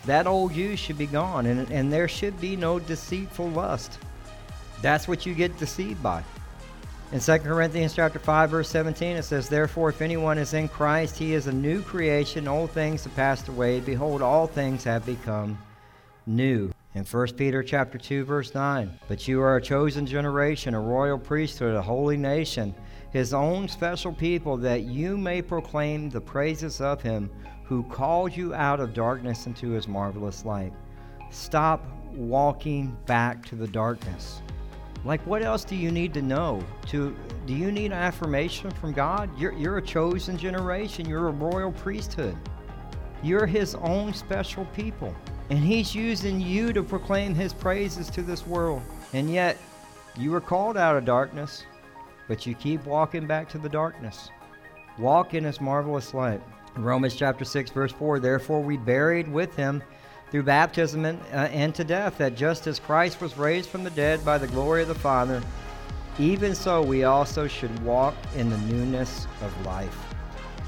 That 0.06 0.26
old 0.26 0.54
you 0.54 0.78
should 0.78 0.97
be 0.97 1.06
gone, 1.06 1.45
and, 1.45 1.69
and 1.69 1.91
there 1.91 2.08
should 2.08 2.39
be 2.39 2.56
no 2.56 2.80
deceitful 2.80 3.50
lust. 3.50 4.00
That's 4.82 5.08
what 5.08 5.26
you 5.26 5.34
get 5.34 5.58
deceived 5.58 6.02
by. 6.02 6.23
In 7.12 7.19
2 7.19 7.39
Corinthians 7.39 7.93
chapter 7.93 8.19
5, 8.19 8.50
verse 8.50 8.69
17, 8.69 9.17
it 9.17 9.23
says, 9.23 9.50
Therefore, 9.50 9.89
if 9.89 10.02
anyone 10.02 10.38
is 10.38 10.54
in 10.54 10.67
Christ, 10.67 11.17
he 11.17 11.34
is 11.34 11.47
a 11.47 11.52
new 11.52 11.82
creation. 11.82 12.47
Old 12.47 12.71
things 12.71 13.04
have 13.04 13.15
passed 13.15 13.47
away. 13.50 13.80
Behold, 13.80 14.21
all 14.21 14.47
things 14.47 14.84
have 14.86 15.06
become 15.06 15.58
new. 16.26 16.71
In 16.95 17.06
1 17.06 17.28
Peter 17.34 17.62
chapter 17.62 17.97
2, 17.97 18.26
verse 18.26 18.54
9, 18.54 19.00
But 19.08 19.28
you 19.28 19.41
are 19.41 19.58
a 19.58 19.62
chosen 19.62 20.06
generation, 20.06 20.73
a 20.73 20.80
royal 20.80 21.19
priesthood, 21.19 21.76
a 21.76 21.82
holy 21.82 22.17
nation, 22.17 22.73
his 23.12 23.34
own 23.34 23.67
special 23.67 24.13
people, 24.13 24.58
that 24.58 24.84
you 24.84 25.17
may 25.17 25.41
proclaim 25.41 26.10
the 26.10 26.22
praises 26.22 26.82
of 26.82 27.02
him 27.02 27.30
who 27.63 27.84
called 27.84 28.36
you 28.36 28.54
out 28.54 28.80
of 28.80 28.93
darkness 28.93 29.46
into 29.46 29.72
his 29.72 29.88
marvelous 29.88 30.46
light. 30.46 30.74
Stop 31.30 31.86
walking 32.13 32.98
back 33.06 33.46
to 33.46 33.56
the 33.56 33.67
darkness. 33.67 34.41
Like, 35.06 35.26
what 35.28 35.43
else 35.43 35.63
do 35.63 35.76
you 35.76 35.91
need 35.91 36.13
to 36.15 36.22
know? 36.22 36.63
To 36.88 37.15
do 37.46 37.54
you 37.54 37.72
need 37.72 37.91
affirmation 37.91 38.72
from 38.72 38.93
God? 38.93 39.30
You're, 39.38 39.54
you're 39.54 39.78
a 39.78 39.82
chosen 39.82 40.38
generation. 40.38 41.08
You're 41.08 41.28
a 41.28 41.32
royal 41.32 41.72
priesthood. 41.72 42.36
You're 43.24 43.46
His 43.46 43.76
own 43.76 44.13
special 44.13 44.65
people, 44.76 45.15
and 45.50 45.60
He's 45.60 45.96
using 45.96 46.41
you 46.41 46.74
to 46.74 46.84
proclaim 46.84 47.34
His 47.34 47.54
praises 47.54 48.10
to 48.12 48.22
this 48.22 48.46
world. 48.46 48.82
And 49.13 49.32
yet, 49.32 49.58
you 50.17 50.32
were 50.32 50.41
called 50.41 50.78
out 50.78 50.96
of 50.96 51.06
darkness 51.06 51.63
but 52.28 52.46
you 52.46 52.54
keep 52.56 52.86
walking 52.86 53.26
back 53.26 53.50
to 53.50 53.58
the 53.58 53.70
darkness. 53.70 54.30
Walk 54.98 55.34
in 55.34 55.44
his 55.44 55.62
marvelous 55.62 56.13
light. 56.13 56.42
Romans 56.76 57.16
chapter 57.16 57.46
6, 57.46 57.72
verse 57.72 57.92
4 57.92 58.20
Therefore 58.20 58.62
we 58.62 58.78
buried 58.78 59.32
with 59.32 59.56
him 59.56 59.82
through 60.32 60.44
baptism 60.44 61.06
and, 61.06 61.20
uh, 61.34 61.48
and 61.52 61.74
to 61.76 61.84
death, 61.84 62.18
that 62.18 62.36
just 62.36 62.68
as 62.68 62.80
Christ 62.80 63.22
was 63.22 63.38
raised 63.38 63.70
from 63.70 63.84
the 63.84 63.90
dead 63.92 64.24
by 64.26 64.38
the 64.38 64.48
glory 64.48 64.82
of 64.82 64.88
the 64.88 64.96
Father, 64.96 65.42
even 66.20 66.54
so 66.54 66.82
we 66.82 67.04
also 67.04 67.48
should 67.48 67.84
walk 67.84 68.16
in 68.36 68.50
the 68.50 68.58
newness 68.58 69.28
of 69.42 69.66
life. 69.66 69.98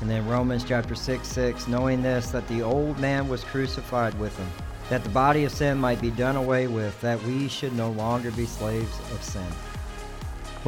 And 0.02 0.10
then 0.10 0.26
Romans 0.28 0.64
chapter 0.64 0.96
6 0.96 1.28
6, 1.28 1.68
knowing 1.68 2.02
this, 2.02 2.32
that 2.32 2.48
the 2.48 2.62
old 2.62 3.00
man 3.00 3.28
was 3.28 3.44
crucified 3.44 4.18
with 4.18 4.38
him, 4.38 4.48
that 4.90 5.04
the 5.04 5.10
body 5.10 5.44
of 5.44 5.52
sin 5.52 5.78
might 5.78 6.00
be 6.00 6.12
done 6.12 6.38
away 6.38 6.68
with, 6.68 7.00
that 7.02 7.22
we 7.24 7.50
should 7.50 7.74
no 7.74 7.92
longer 7.92 8.32
be 8.32 8.46
slaves 8.46 8.98
of 9.12 9.22
sin. 9.22 9.46